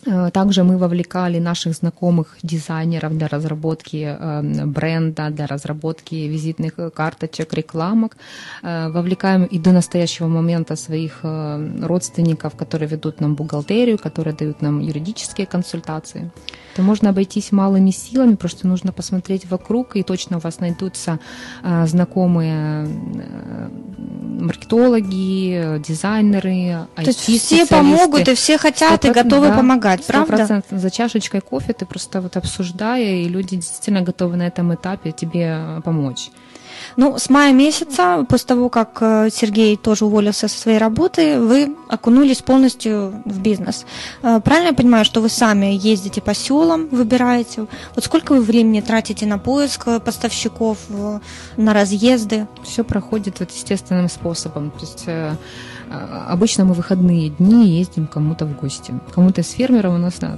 Э, 0.05 0.29
также 0.31 0.63
мы 0.63 0.77
вовлекали 0.77 1.39
наших 1.39 1.73
знакомых 1.73 2.37
дизайнеров 2.43 3.17
для 3.17 3.27
разработки 3.27 4.17
э, 4.19 4.65
бренда, 4.65 5.29
для 5.29 5.47
разработки 5.47 6.15
визитных 6.15 6.73
карточек, 6.93 7.53
рекламок. 7.53 8.17
Э, 8.63 8.89
вовлекаем 8.89 9.45
и 9.45 9.59
до 9.59 9.71
настоящего 9.71 10.27
момента 10.27 10.75
своих 10.75 11.23
родственников, 11.23 12.55
которые 12.55 12.89
ведут 12.89 13.21
нам 13.21 13.35
бухгалтерию, 13.35 13.97
которые 13.97 14.33
дают 14.35 14.61
нам 14.61 14.79
юридические 14.79 15.47
консультации. 15.47 16.31
То 16.75 16.81
можно 16.81 17.09
обойтись 17.09 17.51
малыми 17.51 17.91
силами, 17.91 18.35
просто 18.35 18.67
нужно 18.67 18.91
посмотреть 18.91 19.45
вокруг, 19.51 19.95
и 19.95 20.03
точно 20.03 20.37
у 20.37 20.39
вас 20.39 20.59
найдутся 20.59 21.19
знакомые 21.85 22.87
маркетологи, 24.43 25.79
дизайнеры, 25.87 26.87
То 26.95 27.03
есть 27.03 27.19
все 27.19 27.65
помогут 27.65 28.27
и 28.27 28.33
все 28.33 28.57
хотят 28.57 29.05
и 29.05 29.09
готовы 29.11 29.49
да, 29.49 29.57
помогать, 29.57 29.92
правда? 30.01 30.63
За 30.69 30.91
чашечкой 30.91 31.41
кофе 31.41 31.73
ты 31.73 31.86
просто 31.86 32.21
вот 32.21 32.38
обсуждая, 32.38 33.15
и 33.15 33.27
люди 33.27 33.56
действительно 33.56 34.01
готовы 34.01 34.38
на 34.38 34.47
этом 34.47 34.73
этапе 34.73 35.12
тебе 35.12 35.82
помочь. 35.84 36.32
Ну, 36.97 37.17
с 37.17 37.29
мая 37.29 37.53
месяца, 37.53 38.25
после 38.29 38.47
того, 38.47 38.69
как 38.69 38.97
э, 39.01 39.29
Сергей 39.32 39.77
тоже 39.77 40.06
уволился 40.06 40.47
со 40.47 40.60
своей 40.60 40.77
работы, 40.77 41.39
вы 41.39 41.75
окунулись 41.89 42.41
полностью 42.41 43.21
в 43.25 43.39
бизнес. 43.39 43.86
Э, 44.21 44.39
правильно 44.43 44.69
я 44.69 44.73
понимаю, 44.73 45.06
что 45.06 45.21
вы 45.21 45.29
сами 45.29 45.77
ездите 45.82 46.21
по 46.21 46.34
селам, 46.34 46.88
выбираете? 46.89 47.65
Вот 47.95 48.03
сколько 48.03 48.34
вы 48.34 48.41
времени 48.41 48.82
тратите 48.82 49.25
на 49.25 49.38
поиск 49.38 49.88
э, 49.88 49.99
поставщиков, 49.99 50.77
на 51.58 51.73
разъезды? 51.73 52.47
Все 52.63 52.84
проходит 52.84 53.39
вот 53.39 53.51
естественным 53.51 54.10
способом. 54.10 54.71
То 54.71 54.82
есть 54.82 55.06
обычно 56.27 56.65
мы 56.65 56.73
выходные 56.73 57.29
дни 57.29 57.77
ездим 57.77 58.08
кому-то 58.08 58.45
в 58.45 58.56
гости. 58.60 58.93
Кому-то 59.13 59.41
из 59.41 59.51
фермеров 59.51 59.93
у 59.93 59.97
нас 59.97 60.15
да, 60.19 60.38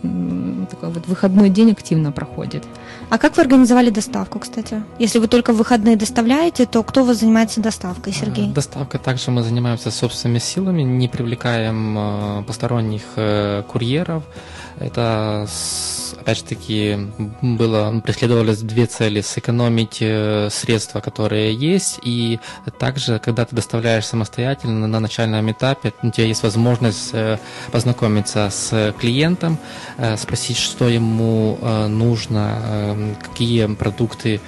такой 0.69 0.89
вот 0.89 1.07
выходной 1.07 1.49
день 1.49 1.71
активно 1.71 2.11
проходит. 2.11 2.63
А 3.09 3.17
как 3.17 3.37
вы 3.37 3.43
организовали 3.43 3.89
доставку, 3.89 4.39
кстати? 4.39 4.83
Если 4.99 5.19
вы 5.19 5.27
только 5.27 5.53
в 5.53 5.57
выходные 5.57 5.95
доставляете, 5.95 6.15
доставляете, 6.25 6.65
то 6.65 6.83
кто 6.83 7.01
у 7.01 7.05
вас 7.05 7.19
занимается 7.19 7.61
доставкой, 7.61 8.13
Сергей? 8.13 8.47
Доставка 8.47 8.97
также 8.97 9.31
мы 9.31 9.43
занимаемся 9.43 9.91
собственными 9.91 10.39
силами, 10.39 10.81
не 10.81 11.07
привлекаем 11.07 12.43
посторонних 12.45 13.03
курьеров. 13.67 14.23
Это, 14.79 15.47
опять 16.19 16.37
же 16.37 16.43
таки, 16.43 16.97
было, 17.41 18.01
преследовались 18.01 18.59
две 18.59 18.85
цели. 18.85 19.21
Сэкономить 19.21 19.97
э, 20.01 20.49
средства, 20.51 20.99
которые 20.99 21.53
есть, 21.53 21.99
и 22.03 22.39
также, 22.77 23.19
когда 23.19 23.45
ты 23.45 23.55
доставляешь 23.55 24.05
самостоятельно 24.05 24.87
на 24.87 24.99
начальном 24.99 25.49
этапе, 25.51 25.93
у 26.03 26.09
тебя 26.09 26.27
есть 26.27 26.43
возможность 26.43 27.11
э, 27.13 27.37
познакомиться 27.71 28.49
с 28.51 28.93
клиентом, 28.99 29.57
э, 29.97 30.17
спросить, 30.17 30.57
что 30.57 30.89
ему 30.89 31.57
нужно, 31.87 33.15
какие 33.21 33.67
продукты 33.67 34.41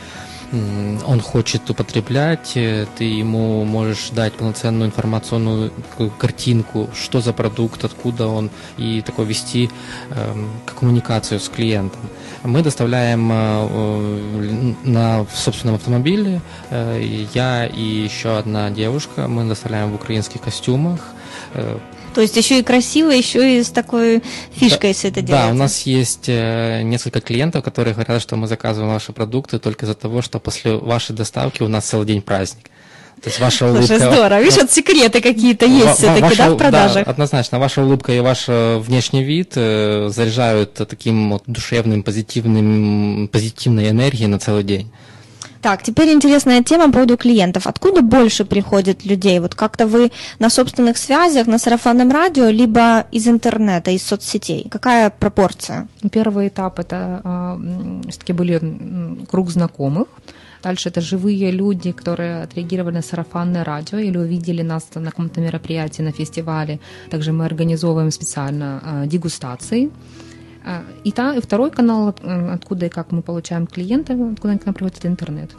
он 0.52 1.20
хочет 1.20 1.70
употреблять, 1.70 2.54
э, 2.56 2.86
ты 2.98 3.04
ему 3.04 3.66
можешь 3.66 4.10
дать 4.12 4.34
полноценную 4.34 4.88
информационную 4.88 5.72
картинку, 6.18 6.90
что 6.94 7.22
за 7.22 7.34
продукт, 7.34 7.84
откуда 7.84 8.28
он, 8.28 8.50
и 8.78 9.02
такой 9.02 9.26
вести 9.26 9.70
э, 10.10 10.46
коммуникацию 10.66 11.40
с 11.40 11.50
клиентом. 11.50 12.00
Мы 12.44 12.62
доставляем 12.62 13.30
э, 13.32 14.74
на 14.84 15.26
собственном 15.34 15.76
автомобиле, 15.76 16.42
э, 16.70 17.26
я 17.34 17.66
и 17.66 17.82
еще 17.82 18.38
одна 18.38 18.70
девушка, 18.70 19.28
мы 19.28 19.44
доставляем 19.46 19.92
в 19.92 19.96
украинских 19.96 20.42
костюмах, 20.42 21.02
э, 21.56 21.78
то 22.18 22.22
есть 22.22 22.36
еще 22.36 22.58
и 22.58 22.64
красиво, 22.64 23.12
еще 23.12 23.60
и 23.60 23.64
с 23.64 23.70
такой 23.70 24.24
фишкой 24.56 24.90
да, 24.90 24.98
все 24.98 25.08
это 25.10 25.22
делается. 25.22 25.50
Да, 25.50 25.54
у 25.54 25.56
нас 25.56 25.82
есть 25.84 26.28
э, 26.28 26.82
несколько 26.82 27.22
клиентов, 27.22 27.64
которые 27.64 27.94
говорят, 27.94 28.24
что 28.24 28.36
мы 28.36 28.48
заказываем 28.48 28.92
ваши 28.92 29.14
продукты 29.14 29.60
только 29.60 29.86
из-за 29.86 29.94
того, 29.94 30.24
что 30.24 30.40
после 30.40 30.78
вашей 30.78 31.16
доставки 31.16 31.62
у 31.62 31.68
нас 31.68 31.86
целый 31.86 32.08
день 32.08 32.24
праздник. 32.24 32.72
То 33.22 33.30
есть 33.30 33.40
ваша 33.40 33.68
улыбка... 33.68 33.86
Слушай, 33.86 34.00
здорово. 34.00 34.42
Видишь, 34.42 34.58
вот 34.58 34.72
секреты 34.72 35.22
какие-то 35.22 35.68
есть 35.68 36.00
все-таки, 36.00 36.36
да, 36.36 36.50
в 36.50 36.58
продажах? 36.58 37.06
Да, 37.06 37.12
однозначно. 37.12 37.60
Ваша 37.60 37.84
улыбка 37.84 38.12
и 38.12 38.20
ваш 38.20 38.46
э, 38.48 38.80
внешний 38.80 39.24
вид 39.24 39.52
э, 39.54 40.10
заряжают 40.12 40.74
таким 40.74 41.34
вот 41.34 41.44
душевным, 41.46 42.02
позитивным, 42.02 43.28
позитивной 43.28 43.92
энергией 43.92 44.26
на 44.26 44.40
целый 44.40 44.64
день. 44.64 44.92
Так, 45.68 45.84
теперь 45.84 46.14
интересная 46.14 46.64
тема 46.64 46.86
по 46.86 46.94
поводу 46.94 47.18
клиентов. 47.18 47.68
Откуда 47.68 48.02
больше 48.02 48.46
приходит 48.46 49.06
людей? 49.06 49.40
Вот 49.40 49.54
как-то 49.54 49.86
вы 49.86 50.12
на 50.40 50.50
собственных 50.50 50.98
связях, 50.98 51.46
на 51.46 51.60
сарафанном 51.60 52.10
радио, 52.10 52.46
либо 52.46 53.06
из 53.12 53.28
интернета, 53.28 53.92
из 53.92 54.04
соцсетей? 54.04 54.68
Какая 54.72 55.10
пропорция? 55.10 55.90
Первый 56.10 56.48
этап 56.48 56.80
это 56.80 57.22
э, 57.22 58.02
все-таки 58.10 58.32
были 58.32 58.62
круг 59.30 59.50
знакомых. 59.50 60.08
Дальше 60.64 60.88
это 60.88 61.02
живые 61.02 61.52
люди, 61.52 61.92
которые 61.92 62.44
отреагировали 62.44 62.96
на 62.96 63.02
сарафанное 63.02 63.66
радио 63.66 63.98
или 63.98 64.18
увидели 64.18 64.62
нас 64.62 64.88
на 64.96 65.12
каком-то 65.12 65.42
мероприятии, 65.42 66.02
на 66.02 66.14
фестивале. 66.14 66.80
Также 67.10 67.34
мы 67.34 67.44
организовываем 67.46 68.12
специально 68.12 68.82
э, 68.84 69.08
дегустации. 69.08 69.90
А, 70.70 70.84
и, 71.06 71.12
та, 71.12 71.34
и 71.34 71.40
второй 71.40 71.72
канал, 71.72 72.14
э, 72.22 72.52
откуда 72.54 72.88
и 72.88 72.90
как 72.90 73.14
мы 73.14 73.22
получаем 73.22 73.68
клиента, 73.68 74.14
откуда 74.34 74.58
к 74.58 74.66
нам 74.66 74.76
приходит 74.76 75.06
интернет. 75.06 75.52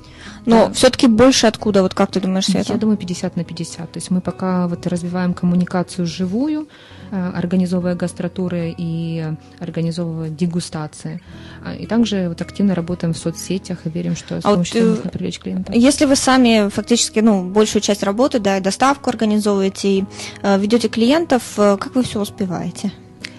Но 0.45 0.67
да. 0.67 0.73
все-таки 0.75 1.07
больше 1.07 1.47
откуда, 1.47 1.81
вот 1.81 1.95
как 1.95 2.11
ты 2.11 2.21
думаешь, 2.21 2.45
Света? 2.45 2.75
Я 2.75 2.79
думаю, 2.79 2.99
50 2.99 3.37
на 3.37 3.43
50. 3.43 3.91
То 3.91 3.97
есть 3.97 4.11
мы 4.11 4.21
пока 4.21 4.69
вот 4.69 4.87
развиваем 4.87 5.33
коммуникацию 5.33 6.07
живую, 6.07 6.69
э, 7.11 7.33
организовывая 7.35 7.95
гастротуры 7.95 8.75
и 8.77 9.25
организовывая 9.61 10.29
дегустации. 10.29 11.23
А, 11.65 11.75
и 11.75 11.87
также 11.87 12.29
вот 12.29 12.43
активно 12.43 12.75
работаем 12.75 13.15
в 13.15 13.19
соцсетях 13.19 13.79
и 13.87 13.89
верим, 13.89 14.15
что 14.15 14.43
с 14.43 14.45
а 14.45 14.51
помощью 14.51 14.91
вот, 14.91 14.97
можно 14.97 15.11
привлечь 15.11 15.39
клиента. 15.39 15.73
Если 15.73 16.05
вы 16.05 16.17
сами 16.17 16.69
фактически 16.69 17.21
ну, 17.21 17.49
большую 17.49 17.81
часть 17.81 18.03
работы, 18.03 18.41
да, 18.41 18.61
доставку 18.61 19.09
организовываете 19.09 19.89
и 19.89 20.05
э, 20.43 20.59
ведете 20.59 20.89
клиентов, 20.89 21.43
как 21.57 21.95
вы 21.95 22.03
все 22.03 22.21
успеваете? 22.21 22.93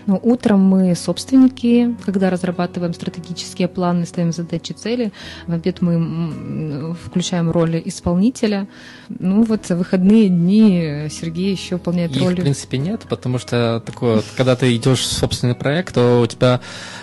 Но 0.09 0.19
утром 0.23 0.61
мы 0.61 0.95
собственники, 0.95 1.95
когда 2.03 2.31
разрабатываем 2.31 2.95
стратегические 2.95 3.67
планы, 3.67 4.07
ставим 4.07 4.31
задачи, 4.31 4.71
цели. 4.71 5.13
В 5.45 5.53
обед 5.53 5.83
мы 5.83 6.95
включаем 6.95 7.51
роль 7.51 7.79
исполнителя. 7.85 8.67
Ну 9.07 9.43
вот 9.43 9.69
выходные 9.69 10.29
дни 10.29 11.07
Сергей 11.11 11.51
еще 11.51 11.75
выполняет 11.75 12.15
Их, 12.15 12.23
роль. 12.23 12.33
в 12.33 12.41
принципе, 12.41 12.79
нет, 12.79 13.05
потому 13.07 13.37
что 13.37 13.83
такое, 13.85 14.23
когда 14.35 14.55
ты 14.55 14.75
идешь 14.75 15.01
в 15.01 15.13
собственный 15.13 15.53
проект, 15.53 15.93
то 15.93 16.21
у 16.21 16.25
тебя 16.25 16.59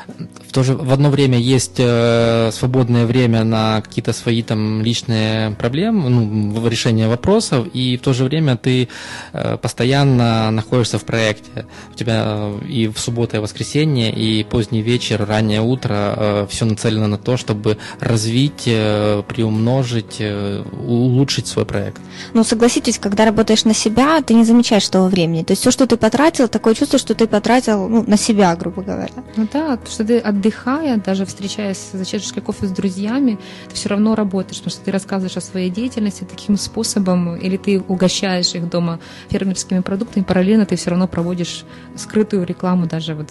в, 0.09 0.53
то 0.53 0.65
же, 0.65 0.75
в 0.75 0.93
одно 0.93 1.11
время 1.11 1.39
есть 1.39 1.77
э, 1.79 2.51
свободное 2.53 3.07
время 3.07 3.45
на 3.45 3.83
какие-то 3.83 4.13
свои 4.13 4.43
там 4.43 4.83
личные 4.83 5.53
проблемы, 5.53 6.09
ну, 6.09 6.69
решение 6.69 7.09
вопросов, 7.09 7.69
и 7.73 7.97
в 7.97 8.01
то 8.01 8.13
же 8.13 8.25
время 8.25 8.57
ты 8.57 8.89
э, 9.33 9.57
постоянно 9.59 10.51
находишься 10.51 10.99
в 10.99 11.05
проекте. 11.05 11.67
У 11.93 11.95
тебя 11.95 12.25
э, 12.27 12.67
и 12.69 12.89
в 12.97 13.01
субботу 13.01 13.37
и 13.37 13.41
воскресенье, 13.41 14.11
и 14.11 14.43
поздний 14.43 14.83
вечер, 14.83 15.25
раннее 15.25 15.61
утро 15.61 16.15
э, 16.17 16.47
все 16.49 16.65
нацелено 16.65 17.07
на 17.07 17.19
то, 17.19 17.37
чтобы 17.37 17.79
развить, 18.01 18.65
э, 18.67 19.23
приумножить, 19.29 20.17
э, 20.19 20.63
улучшить 20.87 21.47
свой 21.47 21.67
проект. 21.67 22.01
Ну, 22.33 22.45
согласитесь, 22.45 22.99
когда 22.99 23.25
работаешь 23.25 23.65
на 23.65 23.75
себя, 23.75 24.21
ты 24.23 24.35
не 24.35 24.45
замечаешь 24.45 24.89
того 24.89 25.09
времени. 25.09 25.43
То 25.43 25.53
есть 25.53 25.63
все, 25.63 25.71
что 25.71 25.87
ты 25.87 25.97
потратил, 25.97 26.49
такое 26.49 26.75
чувство, 26.75 26.99
что 26.99 27.15
ты 27.15 27.27
потратил 27.27 27.89
ну, 27.89 28.05
на 28.07 28.17
себя, 28.17 28.57
грубо 28.57 28.83
говоря. 28.83 29.13
Ну 29.37 29.47
да, 29.53 29.79
что 29.89 30.05
ты 30.05 30.19
отдыхая, 30.19 30.97
даже 30.97 31.27
встречаясь 31.27 31.91
за 31.93 32.05
чашечкой 32.05 32.43
кофе 32.43 32.67
с 32.67 32.71
друзьями, 32.71 33.39
ты 33.69 33.75
все 33.75 33.91
равно 33.91 34.15
работаешь, 34.15 34.59
потому 34.59 34.71
что 34.71 34.85
ты 34.85 34.91
рассказываешь 34.91 35.37
о 35.37 35.41
своей 35.41 35.71
деятельности 35.71 36.27
таким 36.29 36.57
способом, 36.57 37.37
или 37.37 37.57
ты 37.57 37.81
угощаешь 37.81 38.55
их 38.55 38.69
дома 38.69 38.99
фермерскими 39.29 39.81
продуктами, 39.81 40.25
параллельно 40.25 40.65
ты 40.67 40.77
все 40.77 40.91
равно 40.91 41.07
проводишь 41.07 41.65
скрытую 41.97 42.47
рекламу 42.47 42.86
даже 42.87 43.15
вот 43.15 43.29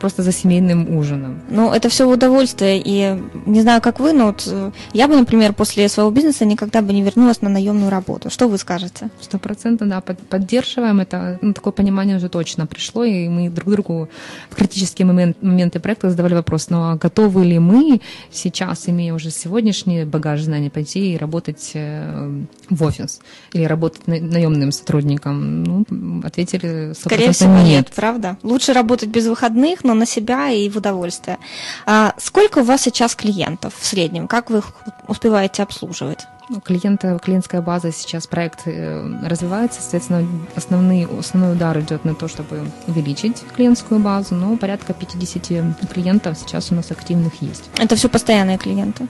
просто 0.00 0.22
за 0.22 0.32
семейным 0.32 0.96
ужином. 0.96 1.40
Ну, 1.50 1.72
это 1.72 1.88
все 1.88 2.08
удовольствие, 2.08 2.82
и 2.84 3.22
не 3.46 3.62
знаю, 3.62 3.80
как 3.80 4.00
вы, 4.00 4.12
но 4.12 4.26
вот 4.26 4.44
э, 4.46 4.70
я 4.92 5.08
бы, 5.08 5.16
например, 5.16 5.52
после 5.52 5.88
своего 5.88 6.10
бизнеса 6.10 6.44
никогда 6.44 6.82
бы 6.82 6.92
не 6.92 7.02
вернулась 7.02 7.42
на 7.42 7.48
наемную 7.48 7.90
работу. 7.90 8.30
Что 8.30 8.48
вы 8.48 8.58
скажете? 8.58 9.10
Сто 9.20 9.38
процентов, 9.38 9.88
да, 9.88 10.00
поддерживаем 10.00 11.00
это. 11.00 11.38
Ну, 11.42 11.52
такое 11.52 11.72
понимание 11.72 12.16
уже 12.16 12.28
точно 12.28 12.66
пришло, 12.66 13.04
и 13.04 13.28
мы 13.28 13.50
друг 13.50 13.70
другу 13.70 14.08
в 14.50 14.56
критические 14.56 15.06
момент, 15.06 15.36
моменты 15.42 15.80
проекта 15.80 16.10
задавали 16.10 16.34
вопрос, 16.34 16.70
ну, 16.70 16.82
а 16.82 16.96
готовы 16.96 17.44
ли 17.44 17.58
мы 17.58 18.00
сейчас, 18.30 18.88
имея 18.88 19.14
уже 19.14 19.30
сегодняшний 19.30 20.04
багаж 20.04 20.42
знаний, 20.42 20.70
пойти 20.70 21.14
и 21.14 21.16
работать 21.16 21.70
э, 21.74 22.42
в 22.70 22.82
офис 22.82 23.20
или 23.52 23.64
работать 23.64 24.06
наемным 24.06 24.72
сотрудником? 24.72 25.64
Ну, 25.64 25.84
ответили 26.24 26.90
100% 26.90 26.94
Скорее 26.94 27.32
всего, 27.32 27.54
нет. 27.58 27.66
нет, 27.66 27.92
правда? 27.94 28.36
Лучше 28.42 28.71
работать 28.72 29.08
без 29.08 29.26
выходных, 29.26 29.84
но 29.84 29.94
на 29.94 30.06
себя 30.06 30.50
и 30.50 30.68
в 30.68 30.76
удовольствие. 30.76 31.38
А 31.86 32.14
сколько 32.18 32.60
у 32.60 32.64
вас 32.64 32.82
сейчас 32.82 33.14
клиентов 33.14 33.74
в 33.78 33.84
среднем? 33.84 34.28
Как 34.28 34.50
вы 34.50 34.58
их 34.58 34.72
успеваете 35.08 35.62
обслуживать? 35.62 36.26
Ну, 36.48 36.60
клиента, 36.60 37.18
клиентская 37.18 37.62
база 37.62 37.92
сейчас 37.92 38.26
проект 38.26 38.66
э, 38.66 39.00
развивается, 39.24 39.80
соответственно, 39.80 40.26
основный, 40.56 41.06
основной 41.18 41.52
удар 41.52 41.78
идет 41.80 42.04
на 42.04 42.14
то, 42.14 42.28
чтобы 42.28 42.66
увеличить 42.86 43.42
клиентскую 43.56 44.00
базу, 44.00 44.34
но 44.34 44.56
порядка 44.56 44.92
50 44.92 45.88
клиентов 45.90 46.36
сейчас 46.36 46.72
у 46.72 46.74
нас 46.74 46.90
активных 46.90 47.40
есть. 47.40 47.70
Это 47.78 47.96
все 47.96 48.08
постоянные 48.08 48.58
клиенты? 48.58 49.06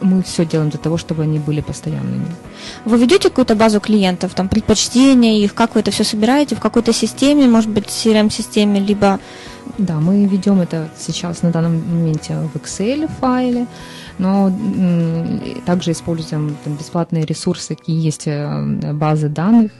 Мы 0.00 0.22
все 0.22 0.44
делаем 0.44 0.70
для 0.70 0.78
того, 0.78 0.96
чтобы 0.96 1.22
они 1.22 1.38
были 1.38 1.60
постоянными. 1.60 2.26
Вы 2.84 2.98
ведете 2.98 3.28
какую-то 3.28 3.54
базу 3.54 3.80
клиентов, 3.80 4.34
там 4.34 4.48
предпочтения 4.48 5.44
их, 5.44 5.54
как 5.54 5.74
вы 5.74 5.80
это 5.80 5.90
все 5.90 6.04
собираете, 6.04 6.56
в 6.56 6.60
какой-то 6.60 6.92
системе, 6.92 7.46
может 7.46 7.70
быть, 7.70 7.86
CRM-системе, 7.86 8.80
либо... 8.80 9.18
Да, 9.78 9.94
мы 9.94 10.24
ведем 10.26 10.60
это 10.60 10.88
сейчас 10.98 11.42
на 11.42 11.50
данном 11.50 11.76
моменте 11.76 12.34
в 12.52 12.56
Excel 12.56 13.08
файле, 13.20 13.66
но 14.18 14.52
также 15.64 15.92
используем 15.92 16.56
там, 16.64 16.74
бесплатные 16.74 17.24
ресурсы, 17.24 17.76
какие 17.76 18.04
есть 18.04 18.26
э, 18.26 18.92
базы 18.92 19.28
данных, 19.28 19.70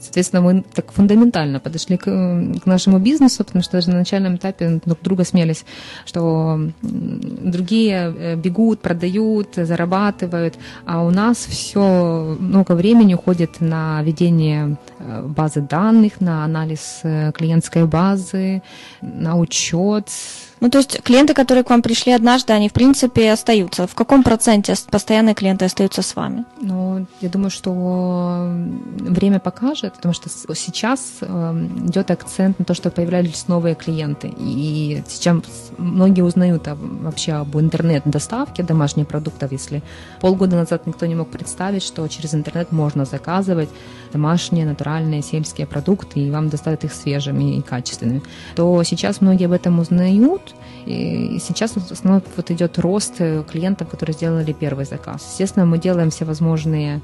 Соответственно, 0.00 0.42
мы 0.42 0.64
так 0.74 0.92
фундаментально 0.92 1.60
подошли 1.60 1.96
к, 1.96 2.04
к 2.04 2.66
нашему 2.66 2.98
бизнесу, 2.98 3.44
потому 3.44 3.62
что 3.62 3.72
даже 3.72 3.90
на 3.90 3.98
начальном 3.98 4.36
этапе 4.36 4.80
друг 4.84 4.98
друга 5.02 5.24
смелись, 5.24 5.64
что 6.04 6.60
другие 6.82 8.14
э, 8.16 8.36
бегут, 8.36 8.80
продают, 8.80 9.54
зарабатывают, 9.54 10.54
а 10.84 11.02
у 11.02 11.10
нас 11.10 11.38
все 11.38 12.36
много 12.38 12.72
времени 12.72 13.14
уходит 13.14 13.60
на 13.60 14.02
ведение 14.02 14.76
э, 14.98 15.22
базы 15.22 15.60
данных, 15.60 16.20
на 16.20 16.44
анализ 16.44 17.00
э, 17.02 17.32
клиентской 17.32 17.86
базы, 17.86 18.62
на 19.00 19.36
учет, 19.36 20.10
Ну, 20.60 20.70
то 20.70 20.78
есть 20.78 21.02
клиенты, 21.02 21.34
которые 21.34 21.64
к 21.64 21.70
вам 21.70 21.82
пришли 21.82 22.12
однажды, 22.12 22.52
они, 22.52 22.68
в 22.68 22.72
принципе, 22.72 23.32
остаются. 23.32 23.86
В 23.86 23.94
каком 23.94 24.22
проценте 24.22 24.74
постоянные 24.90 25.34
клиенты 25.34 25.66
остаются 25.66 26.02
с 26.02 26.16
вами? 26.16 26.44
Ну, 26.60 27.06
я 27.20 27.28
думаю, 27.28 27.50
что 27.50 28.50
время 28.98 29.38
покажет, 29.38 29.94
потому 29.94 30.14
что 30.14 30.28
сейчас 30.54 31.00
эм, 31.20 31.86
идет 31.88 32.10
акцент 32.10 32.58
на 32.58 32.64
то, 32.64 32.74
что 32.74 32.90
появлялись 32.90 33.48
новые 33.48 33.74
клиенты. 33.74 34.32
И 34.38 35.02
сейчас 35.08 35.42
многие 35.76 36.22
узнают 36.22 36.66
вообще 36.66 37.32
об 37.32 37.56
интернет-доставке 37.56 38.62
домашних 38.62 39.06
продуктов. 39.06 39.52
Если 39.52 39.82
полгода 40.20 40.56
назад 40.56 40.86
никто 40.86 41.06
не 41.06 41.14
мог 41.14 41.28
представить, 41.28 41.82
что 41.82 42.06
через 42.08 42.34
интернет 42.34 42.72
можно 42.72 43.04
заказывать 43.04 43.68
домашние, 44.12 44.64
натуральные, 44.64 45.22
сельские 45.22 45.66
продукты, 45.66 46.20
и 46.20 46.30
вам 46.30 46.48
доставят 46.48 46.84
их 46.84 46.94
свежими 46.94 47.58
и 47.58 47.62
качественными, 47.62 48.22
то 48.54 48.82
сейчас 48.84 49.20
многие 49.20 49.44
об 49.44 49.52
этом 49.52 49.78
узнают, 49.78 50.45
и 50.86 51.38
сейчас 51.40 51.72
в 51.72 51.92
основном 51.92 52.22
вот 52.36 52.50
идет 52.50 52.78
рост 52.78 53.16
клиентов, 53.16 53.88
которые 53.88 54.14
сделали 54.14 54.52
первый 54.52 54.84
заказ. 54.84 55.26
Естественно, 55.30 55.66
мы 55.66 55.78
делаем 55.78 56.10
все 56.10 56.24
возможные 56.24 57.00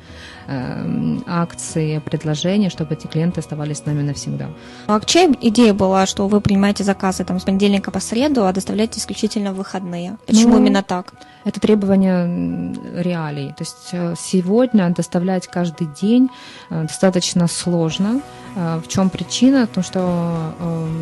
э, 0.47 1.17
акции, 1.27 1.99
предложения, 1.99 2.71
чтобы 2.71 2.95
эти 2.95 3.07
клиенты 3.07 3.41
оставались 3.41 3.79
с 3.79 3.87
нами 3.87 4.03
навсегда. 4.03 4.47
А 4.87 5.01
чья 5.01 5.31
идея 5.41 5.75
была, 5.75 6.07
что 6.07 6.29
вы 6.29 6.41
принимаете 6.41 6.85
заказы 6.85 7.25
там, 7.25 7.41
с 7.41 7.45
понедельника 7.45 7.91
по 7.91 8.01
среду, 8.01 8.47
а 8.47 8.53
доставляете 8.53 9.01
исключительно 9.01 9.53
в 9.53 9.57
выходные? 9.57 10.17
Почему 10.27 10.55
ну, 10.55 10.59
именно 10.59 10.83
так? 10.83 11.15
Это 11.45 11.61
требование 11.61 12.75
реалий. 13.03 13.49
То 13.49 13.61
есть 13.61 13.89
э, 13.93 14.15
сегодня 14.19 14.89
доставлять 14.91 15.49
каждый 15.49 15.89
день 16.01 16.29
э, 16.71 16.83
достаточно 16.83 17.49
сложно. 17.49 18.21
Э, 18.55 18.81
в 18.85 18.89
чем 18.89 19.11
причина? 19.11 19.67
То, 19.67 19.83
что, 19.83 20.55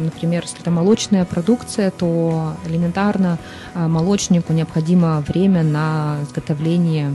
например, 0.05 0.43
если 0.45 0.61
это 0.61 0.71
молочная 0.71 1.25
продукция, 1.25 1.91
то 1.91 2.55
элементарно 2.67 3.39
молочнику 3.75 4.53
необходимо 4.53 5.21
время 5.27 5.63
на 5.63 6.19
изготовление 6.23 7.13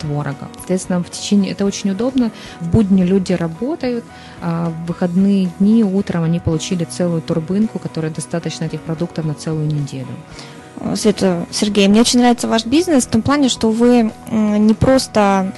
творога. 0.00 0.48
Соответственно, 0.56 1.02
в 1.02 1.10
течение 1.10 1.52
это 1.52 1.64
очень 1.64 1.90
удобно. 1.90 2.30
В 2.60 2.68
будни 2.68 3.02
люди 3.02 3.32
работают, 3.32 4.04
а 4.40 4.70
в 4.70 4.86
выходные 4.86 5.50
дни 5.58 5.84
утром 5.84 6.24
они 6.24 6.40
получили 6.40 6.84
целую 6.84 7.22
турбинку, 7.22 7.78
которая 7.78 8.12
достаточно 8.12 8.64
этих 8.64 8.80
продуктов 8.80 9.24
на 9.24 9.34
целую 9.34 9.66
неделю. 9.66 10.08
Света, 10.96 11.46
Сергей, 11.50 11.88
мне 11.88 12.00
очень 12.00 12.18
нравится 12.18 12.48
ваш 12.48 12.66
бизнес 12.66 13.06
в 13.06 13.10
том 13.10 13.22
плане, 13.22 13.48
что 13.48 13.70
вы 13.70 14.12
не 14.30 14.74
просто 14.74 15.52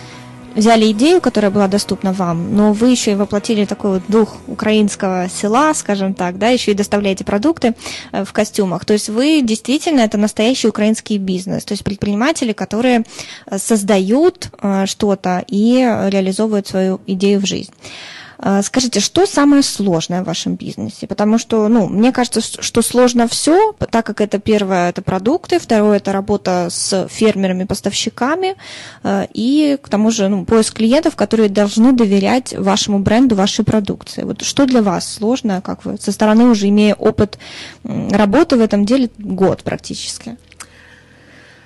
взяли 0.56 0.90
идею, 0.90 1.20
которая 1.20 1.50
была 1.50 1.68
доступна 1.68 2.12
вам, 2.12 2.56
но 2.56 2.72
вы 2.72 2.90
еще 2.90 3.12
и 3.12 3.14
воплотили 3.14 3.64
такой 3.64 3.90
вот 3.92 4.02
дух 4.08 4.36
украинского 4.46 5.28
села, 5.28 5.72
скажем 5.74 6.14
так, 6.14 6.38
да, 6.38 6.48
еще 6.48 6.72
и 6.72 6.74
доставляете 6.74 7.24
продукты 7.24 7.74
э, 8.12 8.24
в 8.24 8.32
костюмах. 8.32 8.84
То 8.84 8.94
есть 8.94 9.08
вы 9.08 9.42
действительно 9.42 10.00
это 10.00 10.18
настоящий 10.18 10.68
украинский 10.68 11.18
бизнес, 11.18 11.64
то 11.64 11.72
есть 11.72 11.84
предприниматели, 11.84 12.52
которые 12.52 13.04
э, 13.46 13.58
создают 13.58 14.50
э, 14.62 14.86
что-то 14.86 15.44
и 15.46 15.76
реализовывают 16.08 16.66
свою 16.66 17.00
идею 17.06 17.40
в 17.40 17.46
жизнь. 17.46 17.72
А, 18.38 18.62
скажите, 18.62 19.01
что 19.01 19.27
самое 19.27 19.62
сложное 19.62 20.22
в 20.22 20.27
вашем 20.27 20.57
бизнесе? 20.57 21.07
Потому 21.07 21.38
что, 21.38 21.68
ну, 21.68 21.88
мне 21.88 22.12
кажется, 22.12 22.40
что 22.40 22.83
сложно 22.83 23.29
все, 23.29 23.72
так 23.90 24.05
как 24.05 24.20
это 24.20 24.38
первое, 24.38 24.90
это 24.90 25.03
продукты, 25.03 25.59
второе, 25.59 25.99
это 25.99 26.12
работа 26.12 26.68
с 26.70 27.09
фермерами, 27.09 27.64
поставщиками, 27.64 28.57
а, 29.03 29.27
и 29.33 29.79
к 29.81 29.88
тому 29.88 30.11
же, 30.11 30.29
ну, 30.29 30.44
поиск 30.44 30.77
клиентов, 30.77 31.16
которые 31.16 31.49
должны 31.49 31.92
доверять 31.92 32.55
вашему 32.57 32.99
бренду, 32.99 33.35
вашей 33.35 33.64
продукции. 33.64 34.22
Вот 34.22 34.42
что 34.42 34.66
для 34.66 34.83
вас 34.83 35.14
сложно, 35.14 35.62
как 35.62 35.85
вы 35.85 35.96
со 35.99 36.12
стороны 36.12 36.44
уже 36.44 36.68
имея 36.68 36.94
опыт 36.94 37.38
работы 37.85 38.57
в 38.57 38.61
этом 38.61 38.85
деле 38.85 39.11
год 39.18 39.62
практически? 39.62 40.37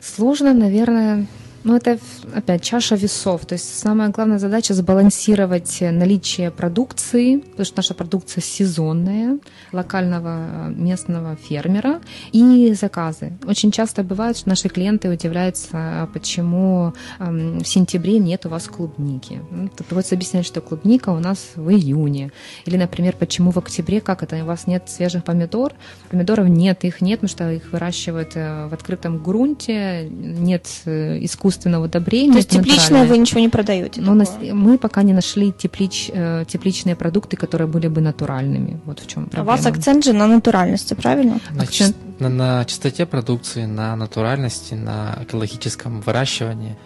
Сложно, 0.01 0.55
наверное, 0.55 1.27
ну, 1.62 1.77
это 1.77 1.99
опять 2.35 2.62
чаша 2.62 2.96
весов. 2.96 3.44
То 3.44 3.55
есть 3.55 3.79
самая 3.79 4.09
главная 4.09 4.38
задача 4.38 4.73
сбалансировать 4.73 5.79
наличие 5.81 6.51
продукции, 6.51 7.38
потому 7.38 7.64
что 7.64 7.79
наша 7.79 7.94
продукция 7.94 8.40
сезонная, 8.40 9.38
локального 9.73 10.68
местного 10.68 11.37
фермера, 11.37 12.01
и 12.33 12.73
заказы. 12.73 13.33
Очень 13.46 13.73
часто 13.73 14.03
бывает, 14.03 14.38
что 14.38 14.49
наши 14.49 14.68
клиенты 14.68 15.11
удивляются, 15.11 15.68
а 15.73 16.07
почему 16.07 16.94
в 17.18 17.64
сентябре 17.64 18.18
нет 18.18 18.46
у 18.46 18.49
вас 18.49 18.66
клубники. 18.66 19.40
Ну, 19.51 19.68
приходится 19.68 20.14
объяснять, 20.14 20.46
что 20.46 20.61
клубника 20.61 21.11
у 21.11 21.18
нас 21.18 21.53
в 21.57 21.70
июне. 21.70 22.33
Или, 22.64 22.77
например, 22.79 23.16
почему 23.18 23.51
в 23.51 23.59
октябре, 23.59 24.01
как 24.01 24.23
это, 24.23 24.42
у 24.42 24.46
вас 24.46 24.66
нет 24.66 24.85
свежих 24.88 25.25
помидор? 25.25 25.75
Помидоров 26.09 26.49
нет, 26.49 26.85
их 26.85 27.01
нет, 27.03 27.20
потому 27.20 27.31
что 27.31 27.53
их 27.53 27.70
выращивают 27.73 28.33
э, 28.35 28.66
в 28.68 28.75
открытом 28.75 29.23
грунте, 29.23 30.09
нет 30.09 30.66
э, 30.87 31.23
искусства 31.23 31.50
искусственного 31.51 31.85
удобрения. 31.85 32.33
То 32.33 32.39
есть 32.39 32.51
тепличное 32.51 33.05
вы 33.07 33.19
ничего 33.19 33.41
не 33.41 33.49
продаете? 33.49 34.01
Но 34.01 34.15
нас, 34.15 34.39
мы 34.41 34.79
пока 34.79 35.03
не 35.03 35.13
нашли 35.13 35.53
теплич, 35.53 36.11
э, 36.13 36.45
тепличные 36.47 36.97
продукты, 36.97 37.37
которые 37.37 37.69
были 37.69 37.89
бы 37.89 38.01
натуральными. 38.01 38.81
Вот 38.87 39.01
в 39.01 39.07
чем 39.07 39.27
проблема. 39.27 39.43
У 39.43 39.57
вас 39.57 39.67
акцент 39.67 40.05
же 40.05 40.13
на 40.13 40.27
натуральности, 40.27 40.95
правильно? 40.95 41.41
На, 41.51 41.63
акцент... 41.63 41.97
на, 42.19 42.29
на 42.29 42.65
чистоте 42.65 43.07
продукции, 43.07 43.67
на 43.67 43.97
натуральности, 43.97 44.75
на 44.75 45.19
экологическом 45.23 46.01
выращивании 46.01 46.77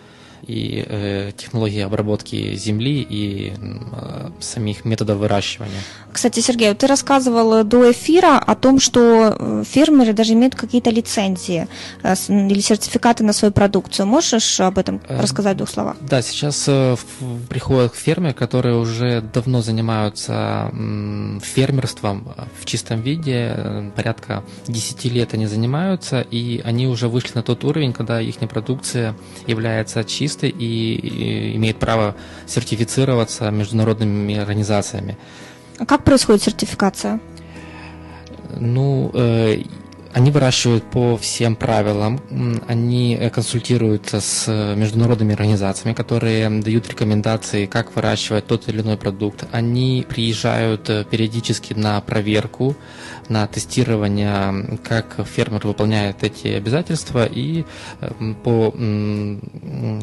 и 0.47 0.85
э, 0.87 1.33
технологии 1.37 1.81
обработки 1.81 2.55
земли 2.55 3.01
и 3.09 3.53
э, 3.57 4.31
самих 4.41 4.85
методов 4.85 5.19
выращивания. 5.19 5.81
Кстати, 6.13 6.41
Сергей, 6.41 6.73
ты 6.75 6.87
рассказывал 6.87 7.65
до 7.65 7.91
эфира 7.91 8.39
о 8.39 8.55
том, 8.55 8.79
что 8.79 9.37
э, 9.37 9.65
фермеры 9.67 10.13
даже 10.13 10.35
имеют 10.35 10.55
какие-то 10.55 10.91
лицензии 10.91 11.67
э, 12.03 12.15
или 12.29 12.61
сертификаты 12.61 13.25
на 13.25 13.33
свою 13.33 13.53
продукцию. 13.53 14.07
Можешь 14.07 14.61
об 14.61 14.79
этом 14.79 15.01
э, 15.09 15.21
рассказать 15.21 15.55
в 15.55 15.59
двух 15.59 15.71
словах? 15.71 15.97
Да, 16.01 16.23
сейчас 16.23 16.65
э, 16.69 16.97
приходят 17.49 17.95
фермеры, 17.95 18.35
которые 18.35 18.77
уже 18.77 19.23
давно 19.23 19.63
занимаются 19.63 20.71
э, 20.73 21.39
фермерством 21.43 22.29
в 22.61 22.65
чистом 22.65 23.01
виде, 23.01 23.93
порядка 23.97 24.45
10 24.69 25.05
лет 25.07 25.35
они 25.35 25.47
занимаются, 25.47 26.21
и 26.21 26.61
они 26.65 26.87
уже 26.87 27.09
вышли 27.09 27.33
на 27.35 27.43
тот 27.43 27.65
уровень, 27.65 27.93
когда 27.93 28.21
их 28.21 28.37
продукция 28.49 29.15
является 29.47 30.05
чистой 30.05 30.34
специалисты 30.35 30.49
и 30.49 31.57
имеют 31.57 31.79
право 31.79 32.15
сертифицироваться 32.47 33.51
международными 33.51 34.37
организациями. 34.37 35.17
А 35.79 35.87
как 35.87 36.05
происходит 36.05 36.43
сертификация? 36.43 37.21
Ну, 38.57 39.11
э, 39.15 39.63
они 40.15 40.31
выращивают 40.31 40.85
по 40.85 41.17
всем 41.17 41.57
правилам, 41.57 42.21
они 42.69 43.17
э, 43.17 43.31
консультируются 43.31 44.21
с 44.21 44.47
международными 44.77 45.33
организациями, 45.33 45.93
которые 45.93 46.49
дают 46.63 46.89
рекомендации, 46.89 47.67
как 47.67 47.97
выращивать 47.97 48.47
тот 48.47 48.69
или 48.69 48.81
иной 48.81 48.97
продукт. 48.97 49.45
Они 49.51 50.07
приезжают 50.09 50.89
э, 50.89 51.05
периодически 51.05 51.75
на 51.75 52.01
проверку, 52.01 52.77
на 53.29 53.47
тестирование, 53.49 54.79
как 54.85 55.17
фермер 55.27 55.67
выполняет 55.67 56.23
эти 56.23 56.47
обязательства, 56.47 57.27
и 57.27 57.65
э, 58.01 58.35
по 58.45 58.73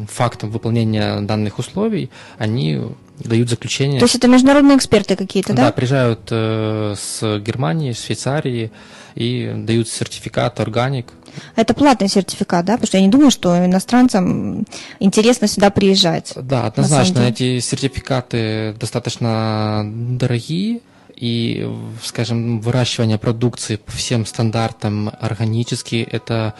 фактам 0.08 0.50
выполнения 0.50 1.22
данных 1.22 1.58
условий 1.58 2.10
они 2.36 2.82
дают 3.18 3.48
заключение. 3.48 3.98
То 3.98 4.04
есть 4.04 4.16
это 4.16 4.28
международные 4.28 4.76
эксперты 4.76 5.16
какие-то, 5.16 5.54
да? 5.54 5.66
Да, 5.66 5.72
приезжают 5.72 6.28
э, 6.30 6.94
с 6.98 7.38
Германии, 7.38 7.92
Швейцарии 7.92 8.70
и 9.14 9.52
дают 9.56 9.88
сертификат 9.88 10.60
органик. 10.60 11.12
Это 11.56 11.74
платный 11.74 12.08
сертификат, 12.08 12.64
да? 12.64 12.74
Потому 12.74 12.86
что 12.86 12.98
я 12.98 13.04
не 13.04 13.10
думаю, 13.10 13.30
что 13.30 13.64
иностранцам 13.64 14.66
интересно 15.00 15.48
сюда 15.48 15.70
приезжать. 15.70 16.32
Да, 16.36 16.66
однозначно. 16.66 17.20
Эти 17.20 17.58
сертификаты 17.60 18.74
достаточно 18.78 19.82
дорогие. 19.84 20.80
И, 21.14 21.70
скажем, 22.02 22.60
выращивание 22.60 23.16
продукции 23.16 23.76
по 23.76 23.92
всем 23.92 24.26
стандартам 24.26 25.12
органически– 25.20 26.06
это 26.10 26.54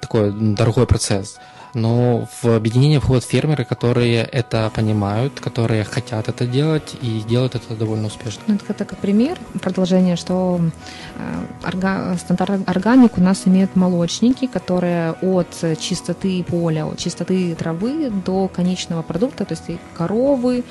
такой 0.00 0.32
дорогой 0.32 0.86
процесс. 0.86 1.36
Но 1.74 2.28
в 2.42 2.48
объединение 2.48 3.00
входят 3.00 3.24
фермеры, 3.24 3.64
которые 3.64 4.22
это 4.22 4.70
понимают, 4.74 5.40
которые 5.40 5.84
хотят 5.84 6.28
это 6.28 6.46
делать 6.46 6.96
и 7.02 7.22
делают 7.28 7.54
это 7.54 7.74
довольно 7.74 8.06
успешно. 8.06 8.42
Ну, 8.46 8.56
это 8.68 8.84
как 8.84 8.98
пример, 8.98 9.38
продолжение, 9.60 10.16
что 10.16 10.60
э, 11.62 12.16
стандарт 12.18 12.68
органик 12.68 13.18
у 13.18 13.20
нас 13.20 13.42
имеют 13.46 13.76
молочники, 13.76 14.46
которые 14.46 15.12
от 15.22 15.48
чистоты 15.80 16.44
поля, 16.44 16.86
от 16.86 16.98
чистоты 16.98 17.54
травы 17.54 18.10
до 18.10 18.48
конечного 18.48 19.02
продукта, 19.02 19.44
то 19.44 19.54
есть 19.54 19.80
коровы, 19.96 20.64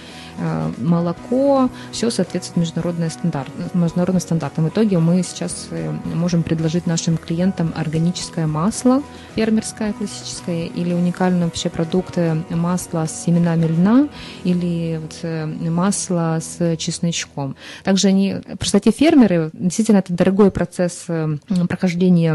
молоко, 0.78 1.70
все 1.92 2.10
соответствует 2.10 2.58
международным 2.58 3.10
стандартам. 3.10 3.54
Международным 3.74 4.22
стандартам. 4.22 4.66
В 4.66 4.70
итоге 4.70 5.00
мы 5.00 5.24
сейчас 5.24 5.68
э, 5.72 5.92
можем 6.06 6.44
предложить 6.44 6.88
нашим 6.88 7.18
клиентам 7.18 7.74
органическое 7.76 8.48
масло, 8.48 9.02
фермерское, 9.36 9.94
классическое, 9.94 10.66
или 10.66 10.94
уникальные 10.94 11.46
вообще 11.46 11.70
продукты 11.70 12.44
масла 12.50 13.06
с 13.08 13.24
семенами 13.24 13.66
льна 13.66 14.08
или 14.44 15.00
вот 15.02 15.20
э, 15.24 15.46
масло 15.46 16.40
с 16.42 16.78
чесночком. 16.78 17.56
Также 17.84 18.10
они, 18.10 18.36
эти 18.74 18.92
фермеры, 18.92 19.50
действительно, 19.54 19.98
это 19.98 20.14
дорогой 20.14 20.52
процесс 20.52 21.06
э, 21.08 21.38
прохождения 21.68 22.34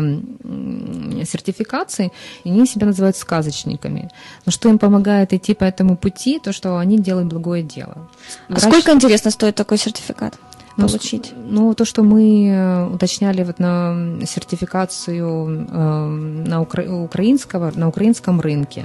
сертификации, 1.25 2.13
и 2.45 2.51
они 2.51 2.67
себя 2.67 2.87
называют 2.87 3.17
сказочниками. 3.17 4.11
Но 4.47 4.53
что 4.53 4.69
им 4.69 4.79
помогает 4.79 5.33
идти 5.33 5.55
по 5.55 5.65
этому 5.65 5.97
пути, 5.97 6.39
то, 6.39 6.53
что 6.53 6.79
они 6.79 6.99
делают 6.99 7.29
благое 7.29 7.63
дело. 7.63 7.88
А 7.95 8.53
Врач... 8.53 8.63
сколько, 8.63 8.93
интересно, 8.93 9.31
стоит 9.31 9.55
такой 9.55 9.79
сертификат? 9.79 10.35
Ну, 10.79 10.87
получить? 10.87 11.35
Ну, 11.37 11.75
то, 11.75 11.85
что 11.85 12.03
мы 12.03 12.47
э, 12.47 12.87
уточняли 12.95 13.43
вот 13.43 13.59
на 13.59 14.25
сертификацию 14.25 15.67
э, 15.69 16.07
на 16.49 16.61
укра... 16.61 16.83
украинского, 16.83 17.73
на 17.75 17.89
украинском 17.89 18.41
рынке, 18.41 18.85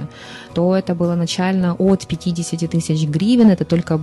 то 0.54 0.74
это 0.74 0.94
было 0.96 1.14
начально 1.14 1.74
от 1.74 2.06
50 2.06 2.70
тысяч 2.70 3.06
гривен, 3.06 3.50
это 3.50 3.64
только 3.64 4.00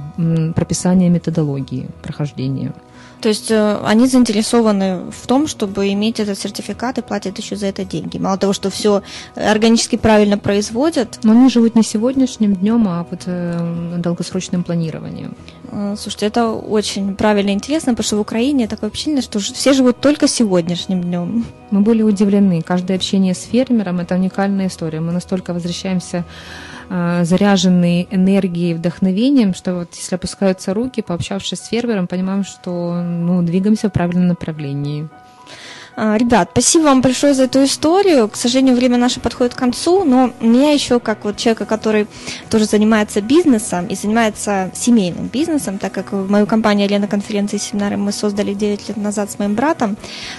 прописание 0.55 1.09
методологии 1.09 1.89
прохождения. 2.01 2.73
То 3.21 3.29
есть 3.29 3.51
э, 3.51 3.77
они 3.85 4.07
заинтересованы 4.07 5.11
в 5.11 5.27
том, 5.27 5.47
чтобы 5.47 5.93
иметь 5.93 6.19
этот 6.19 6.39
сертификат 6.39 6.97
и 6.97 7.01
платят 7.01 7.37
еще 7.37 7.55
за 7.55 7.67
это 7.67 7.85
деньги. 7.85 8.17
Мало 8.17 8.37
того, 8.37 8.53
что 8.53 8.69
все 8.69 9.03
органически 9.35 9.95
правильно 9.95 10.37
производят. 10.37 11.19
Но 11.23 11.33
они 11.33 11.49
живут 11.49 11.75
не 11.75 11.83
сегодняшним 11.83 12.55
днем, 12.55 12.87
а 12.87 13.05
вот 13.09 13.21
э, 13.25 13.95
долгосрочным 13.97 14.63
планированием. 14.63 15.35
Э, 15.71 15.95
слушайте, 15.97 16.25
это 16.25 16.49
очень 16.49 17.15
правильно 17.15 17.51
и 17.51 17.53
интересно, 17.53 17.93
потому 17.93 18.05
что 18.05 18.17
в 18.17 18.21
Украине 18.21 18.67
такое 18.67 18.89
ощущение, 18.89 19.21
что 19.21 19.39
все 19.39 19.73
живут 19.73 20.01
только 20.01 20.27
сегодняшним 20.27 21.01
днем. 21.01 21.45
Мы 21.69 21.81
были 21.81 22.01
удивлены. 22.01 22.61
Каждое 22.61 22.97
общение 22.97 23.35
с 23.35 23.43
фермером– 23.43 23.99
это 24.01 24.15
уникальная 24.15 24.67
история. 24.67 24.99
Мы 24.99 25.11
настолько 25.11 25.53
возвращаемся 25.53 26.25
заряженные 27.23 28.07
энергией, 28.13 28.73
вдохновением, 28.73 29.53
что 29.53 29.75
вот 29.75 29.93
если 29.95 30.15
опускаются 30.15 30.73
руки, 30.73 31.01
пообщавшись 31.01 31.59
с 31.59 31.67
фермером, 31.67 32.07
понимаем, 32.07 32.43
что 32.43 33.01
ну, 33.01 33.41
двигаемся 33.41 33.89
в 33.89 33.93
правильном 33.93 34.27
направлении. 34.27 35.07
А, 35.95 36.17
ребят, 36.17 36.49
спасибо 36.51 36.83
вам 36.83 37.01
большое 37.01 37.33
за 37.33 37.43
эту 37.43 37.63
историю. 37.63 38.29
К 38.29 38.35
сожалению, 38.35 38.75
время 38.75 38.97
наше 38.97 39.19
подходит 39.19 39.53
к 39.53 39.57
концу, 39.57 40.03
но 40.05 40.31
меня 40.39 40.71
еще, 40.71 40.99
как 40.99 41.25
вот 41.25 41.37
человека, 41.37 41.65
который 41.65 42.07
тоже 42.49 42.65
занимается 42.65 43.21
бизнесом 43.21 43.87
и 43.87 43.95
занимается 43.95 44.71
семейным 44.73 45.27
бизнесом, 45.27 45.77
так 45.77 45.91
как 45.91 46.13
в 46.13 46.29
мою 46.29 46.47
компанию 46.47 46.87
Лена 46.87 47.07
конференции 47.07 47.57
и 47.57 47.59
семинары 47.59 47.97
мы 47.97 48.13
создали 48.13 48.53
9 48.53 48.87
лет 48.87 48.97
назад 48.97 49.31
с 49.31 49.37
моим 49.37 49.53
братом, 49.53 49.97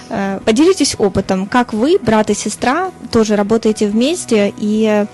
э, 0.09 0.39
поделитесь 0.43 0.95
опытом, 0.97 1.45
как 1.45 1.73
вы, 1.73 1.99
брат 2.01 2.29
и 2.31 2.33
сестра, 2.33 2.91
тоже 3.11 3.35
работаете 3.35 3.87
вместе 3.87 4.53
и 4.57 5.05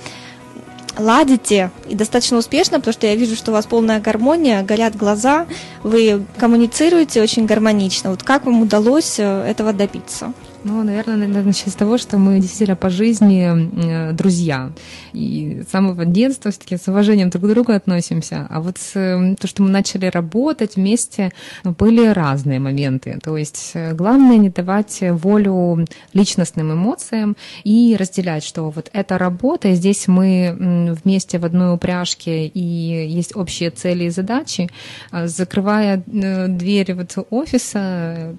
ладите 0.99 1.71
и 1.87 1.95
достаточно 1.95 2.37
успешно, 2.37 2.77
потому 2.77 2.93
что 2.93 3.07
я 3.07 3.15
вижу, 3.15 3.35
что 3.35 3.51
у 3.51 3.53
вас 3.53 3.65
полная 3.65 3.99
гармония, 3.99 4.63
горят 4.63 4.95
глаза, 4.95 5.47
вы 5.83 6.25
коммуницируете 6.37 7.21
очень 7.21 7.45
гармонично. 7.45 8.11
Вот 8.11 8.23
как 8.23 8.45
вам 8.45 8.61
удалось 8.61 9.19
э, 9.19 9.43
этого 9.47 9.73
добиться? 9.73 10.33
Ну, 10.65 10.83
наверное, 10.83 11.25
начать 11.27 11.71
с 11.71 11.75
того, 11.75 11.97
что 11.97 12.17
мы 12.17 12.39
действительно 12.39 12.75
по 12.75 12.89
жизни 12.89 14.09
э, 14.09 14.11
друзья. 14.11 14.71
И 15.13 15.63
с 15.65 15.71
самого 15.71 16.03
детства 16.03 16.51
все-таки 16.51 16.75
с 16.75 16.85
уважением 16.89 17.29
друг 17.29 17.45
к 17.45 17.47
другу 17.47 17.71
относимся. 17.71 18.45
А 18.49 18.59
вот 18.59 18.75
э, 18.93 19.35
то, 19.39 19.47
что 19.47 19.63
мы 19.63 19.69
начали 19.69 20.07
работать 20.07 20.75
вместе, 20.75 21.31
ну, 21.63 21.71
были 21.71 22.07
разные 22.07 22.59
моменты. 22.59 23.19
То 23.23 23.37
есть 23.37 23.71
э, 23.73 23.93
главное 23.93 24.35
не 24.35 24.49
давать 24.49 24.99
волю 25.01 25.87
личностным 26.11 26.73
эмоциям 26.73 27.37
и 27.63 27.95
разделять, 27.97 28.43
что 28.43 28.69
вот 28.69 28.89
это 28.91 29.17
работа, 29.17 29.69
и 29.69 29.75
здесь 29.75 30.09
мы 30.09 30.93
вместе 31.03 31.39
в 31.39 31.45
одной 31.45 31.73
упряжке, 31.73 32.47
и 32.47 32.59
есть 32.59 33.33
общие 33.33 33.69
цели 33.69 34.05
и 34.05 34.09
задачи. 34.09 34.69
А 35.11 35.27
закрывая 35.27 36.03
двери 36.05 36.91
вот 36.91 37.27
офиса, 37.29 38.35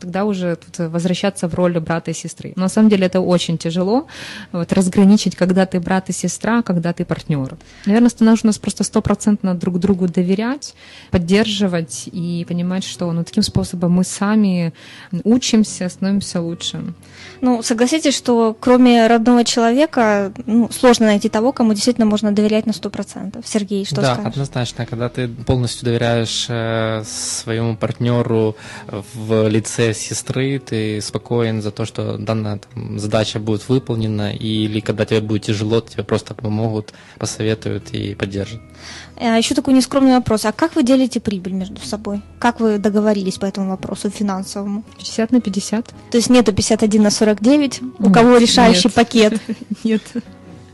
тогда 0.00 0.24
уже 0.24 0.56
тут 0.56 0.78
возвращаемся 0.90 1.15
возвращаться 1.16 1.48
в 1.48 1.54
роль 1.54 1.78
брата 1.80 2.10
и 2.10 2.14
сестры. 2.14 2.52
Но 2.56 2.62
на 2.62 2.68
самом 2.68 2.90
деле 2.90 3.06
это 3.06 3.20
очень 3.20 3.58
тяжело, 3.58 4.06
вот, 4.52 4.72
разграничить, 4.72 5.36
когда 5.36 5.64
ты 5.64 5.80
брат 5.80 6.10
и 6.10 6.12
сестра, 6.12 6.62
когда 6.62 6.92
ты 6.92 7.04
партнер. 7.04 7.56
Наверное, 7.86 8.10
нужно 8.20 8.52
просто 8.52 8.84
стопроцентно 8.84 9.54
друг 9.54 9.78
другу 9.78 10.08
доверять, 10.08 10.74
поддерживать 11.10 12.08
и 12.12 12.44
понимать, 12.48 12.84
что 12.84 13.12
ну, 13.12 13.24
таким 13.24 13.42
способом 13.42 13.92
мы 13.92 14.04
сами 14.04 14.72
учимся, 15.24 15.88
становимся 15.88 16.40
лучше. 16.40 16.94
Ну, 17.40 17.62
согласитесь, 17.62 18.16
что 18.16 18.56
кроме 18.58 19.06
родного 19.06 19.44
человека 19.44 20.32
ну, 20.46 20.68
сложно 20.70 21.06
найти 21.06 21.28
того, 21.28 21.52
кому 21.52 21.72
действительно 21.72 22.06
можно 22.06 22.32
доверять 22.32 22.66
на 22.66 22.72
сто 22.72 22.90
процентов. 22.90 23.46
Сергей, 23.46 23.84
что 23.84 23.96
да, 23.96 24.14
скажешь? 24.14 24.22
Да, 24.22 24.28
однозначно. 24.30 24.86
Когда 24.86 25.08
ты 25.08 25.28
полностью 25.28 25.84
доверяешь 25.84 26.46
э, 26.48 27.02
своему 27.04 27.76
партнеру 27.76 28.56
в 29.14 29.48
лице 29.48 29.94
сестры, 29.94 30.58
ты 30.58 31.00
спокоен 31.06 31.62
за 31.62 31.70
то, 31.70 31.84
что 31.84 32.18
данная 32.18 32.58
там, 32.58 32.98
задача 32.98 33.38
будет 33.38 33.68
выполнена, 33.68 34.32
или 34.32 34.80
когда 34.80 35.04
тебе 35.04 35.20
будет 35.20 35.42
тяжело, 35.42 35.80
тебе 35.80 36.04
просто 36.04 36.34
помогут, 36.34 36.92
посоветуют 37.18 37.90
и 37.92 38.14
поддержат. 38.14 38.60
А 39.18 39.36
еще 39.36 39.54
такой 39.54 39.74
нескромный 39.74 40.12
вопрос. 40.12 40.44
А 40.44 40.52
как 40.52 40.76
вы 40.76 40.82
делите 40.82 41.20
прибыль 41.20 41.52
между 41.52 41.80
собой? 41.80 42.20
Как 42.38 42.60
вы 42.60 42.78
договорились 42.78 43.38
по 43.38 43.46
этому 43.46 43.70
вопросу 43.70 44.10
финансовому? 44.10 44.84
50 44.98 45.32
на 45.32 45.40
50. 45.40 45.86
То 46.10 46.16
есть 46.16 46.30
нету 46.30 46.52
51 46.52 47.02
на 47.02 47.10
49? 47.10 47.80
У 47.98 48.10
кого 48.10 48.36
решающий 48.36 48.88
нет. 48.88 48.94
пакет? 48.94 49.40
Нет. 49.84 50.02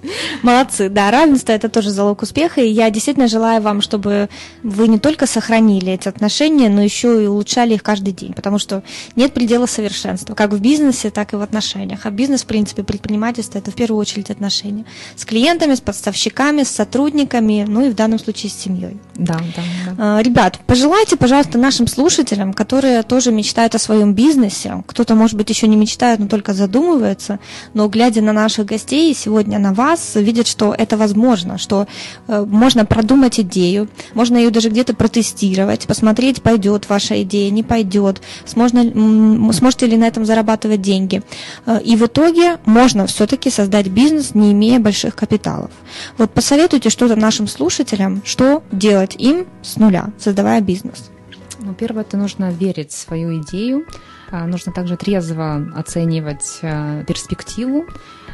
Молодцы, 0.42 0.88
да, 0.88 1.10
равенство 1.10 1.52
это 1.52 1.68
тоже 1.68 1.90
залог 1.90 2.22
успеха, 2.22 2.60
и 2.60 2.68
я 2.68 2.90
действительно 2.90 3.28
желаю 3.28 3.62
вам, 3.62 3.80
чтобы 3.80 4.28
вы 4.62 4.88
не 4.88 4.98
только 4.98 5.26
сохранили 5.26 5.92
эти 5.92 6.08
отношения, 6.08 6.68
но 6.68 6.82
еще 6.82 7.22
и 7.22 7.26
улучшали 7.26 7.74
их 7.74 7.82
каждый 7.82 8.12
день, 8.12 8.32
потому 8.32 8.58
что 8.58 8.82
нет 9.16 9.32
предела 9.32 9.66
совершенства, 9.66 10.34
как 10.34 10.52
в 10.52 10.60
бизнесе, 10.60 11.10
так 11.10 11.32
и 11.32 11.36
в 11.36 11.42
отношениях. 11.42 12.00
А 12.04 12.10
бизнес, 12.10 12.42
в 12.42 12.46
принципе, 12.46 12.82
предпринимательство 12.82 13.58
это 13.58 13.70
в 13.70 13.74
первую 13.74 14.00
очередь 14.00 14.30
отношения 14.30 14.84
с 15.16 15.24
клиентами, 15.24 15.74
с 15.74 15.80
подставщиками, 15.80 16.64
с 16.64 16.68
сотрудниками, 16.68 17.64
ну 17.68 17.86
и 17.86 17.90
в 17.90 17.94
данном 17.94 18.18
случае 18.18 18.50
с 18.50 18.54
семьей. 18.54 18.98
Да, 19.14 19.38
да, 19.56 19.62
да. 19.86 20.18
А, 20.18 20.22
ребят, 20.22 20.58
пожелайте, 20.66 21.16
пожалуйста, 21.16 21.58
нашим 21.58 21.86
слушателям, 21.86 22.52
которые 22.52 23.02
тоже 23.02 23.30
мечтают 23.30 23.74
о 23.74 23.78
своем 23.78 24.14
бизнесе, 24.14 24.82
кто-то, 24.86 25.14
может 25.14 25.36
быть, 25.36 25.48
еще 25.50 25.68
не 25.68 25.76
мечтает, 25.76 26.18
но 26.18 26.26
только 26.26 26.54
задумывается, 26.54 27.38
но 27.74 27.88
глядя 27.88 28.22
на 28.22 28.32
наших 28.32 28.66
гостей 28.66 29.14
сегодня 29.14 29.58
на 29.58 29.72
вас, 29.72 29.91
раз 29.92 30.16
видят, 30.16 30.46
что 30.46 30.74
это 30.76 30.96
возможно, 30.96 31.58
что 31.58 31.86
э, 32.28 32.44
можно 32.48 32.84
продумать 32.84 33.40
идею, 33.40 33.88
можно 34.14 34.36
ее 34.36 34.50
даже 34.50 34.68
где-то 34.70 34.94
протестировать, 34.94 35.86
посмотреть, 35.86 36.42
пойдет 36.42 36.88
ваша 36.88 37.22
идея, 37.22 37.50
не 37.50 37.62
пойдет, 37.62 38.22
сможно, 38.46 38.82
сможете 39.52 39.86
ли 39.86 39.96
на 39.96 40.06
этом 40.06 40.24
зарабатывать 40.24 40.80
деньги. 40.80 41.22
Э, 41.66 41.80
и 41.82 41.96
в 41.96 42.06
итоге 42.06 42.58
можно 42.64 43.06
все-таки 43.06 43.50
создать 43.50 43.88
бизнес, 43.88 44.34
не 44.34 44.52
имея 44.52 44.80
больших 44.80 45.14
капиталов. 45.14 45.70
Вот 46.18 46.30
посоветуйте 46.30 46.90
что-то 46.90 47.16
нашим 47.16 47.46
слушателям, 47.46 48.22
что 48.24 48.62
делать 48.72 49.14
им 49.18 49.46
с 49.62 49.76
нуля, 49.76 50.06
создавая 50.18 50.60
бизнес. 50.60 51.10
Ну, 51.58 51.74
первое, 51.74 52.02
это 52.02 52.16
нужно 52.16 52.50
верить 52.50 52.90
в 52.90 52.98
свою 52.98 53.40
идею, 53.42 53.86
а, 54.30 54.46
нужно 54.46 54.72
также 54.72 54.96
трезво 54.96 55.68
оценивать 55.76 56.58
э, 56.62 57.04
перспективу, 57.06 57.84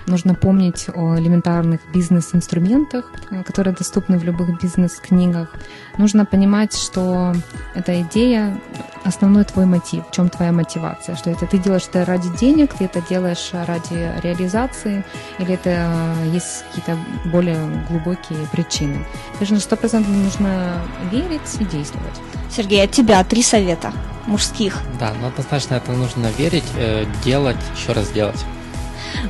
Нужно 0.09 0.35
помнить 0.35 0.87
о 0.95 1.19
элементарных 1.19 1.81
бизнес-инструментах, 1.93 3.13
э, 3.31 3.43
которые 3.43 3.75
доступны 3.75 4.19
в 4.19 4.25
любых 4.25 4.61
бизнес-книгах. 4.61 5.55
Нужно 5.99 6.25
понимать, 6.25 6.75
что 6.75 7.35
эта 7.75 8.01
идея— 8.01 8.59
основной 9.05 9.45
твой 9.45 9.67
мотив, 9.67 10.05
в 10.09 10.11
чем 10.11 10.31
твоя 10.31 10.51
мотивация, 10.51 11.15
что 11.15 11.31
это 11.31 11.47
ты 11.47 11.59
делаешь 11.59 11.87
это 11.91 12.07
ради 12.07 12.35
денег, 12.39 12.73
ты 12.73 12.87
это 12.87 13.03
делаешь 13.03 13.51
ради 13.53 14.13
реализации, 14.23 15.05
или 15.39 15.55
это 15.55 15.71
э, 15.71 16.31
есть 16.33 16.65
какие-то 16.69 16.99
более 17.27 17.59
глубокие 17.89 18.47
причины. 18.51 19.05
Конечно, 19.35 19.61
сто 19.61 19.77
процентов 19.77 20.11
нужно 20.11 20.81
верить 21.11 21.61
и 21.61 21.65
действовать. 21.65 22.15
Сергей, 22.51 22.83
от 22.83 22.93
тебя 22.93 23.23
три 23.25 23.43
совета 23.43 23.93
мужских. 24.27 24.79
Да, 24.99 25.13
но 25.21 25.29
однозначно 25.29 25.75
это 25.75 25.93
нужно 25.93 26.29
верить, 26.39 26.65
э, 26.77 27.05
делать, 27.23 27.59
еще 27.77 27.93
раз 27.93 28.11
делать. 28.11 28.43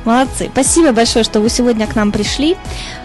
Молодцы. 0.05 0.49
Спасибо 0.51 0.91
большое, 0.91 1.23
что 1.23 1.39
вы 1.39 1.49
сегодня 1.49 1.87
к 1.87 1.95
нам 1.95 2.11
пришли. 2.11 2.57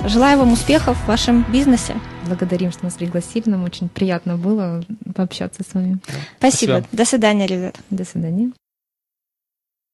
Желаю 0.05 0.39
вам 0.39 0.53
успехов 0.53 0.97
в 0.97 1.09
вашем 1.09 1.45
бизнесе. 1.53 1.95
Благодарим, 2.27 2.73
что 2.73 2.85
нас 2.85 2.95
пригласили. 2.95 3.49
Нам 3.51 3.65
очень 3.65 3.89
приятно 3.89 4.37
было 4.37 4.83
пообщаться 5.15 5.63
с 5.63 5.75
вами. 5.75 5.99
Спасибо. 6.39 6.73
Спасибо. 6.73 6.85
До 6.93 7.05
свидания, 7.05 7.47
ребят. 7.47 7.77
До 7.91 8.05
свидания. 8.05 8.53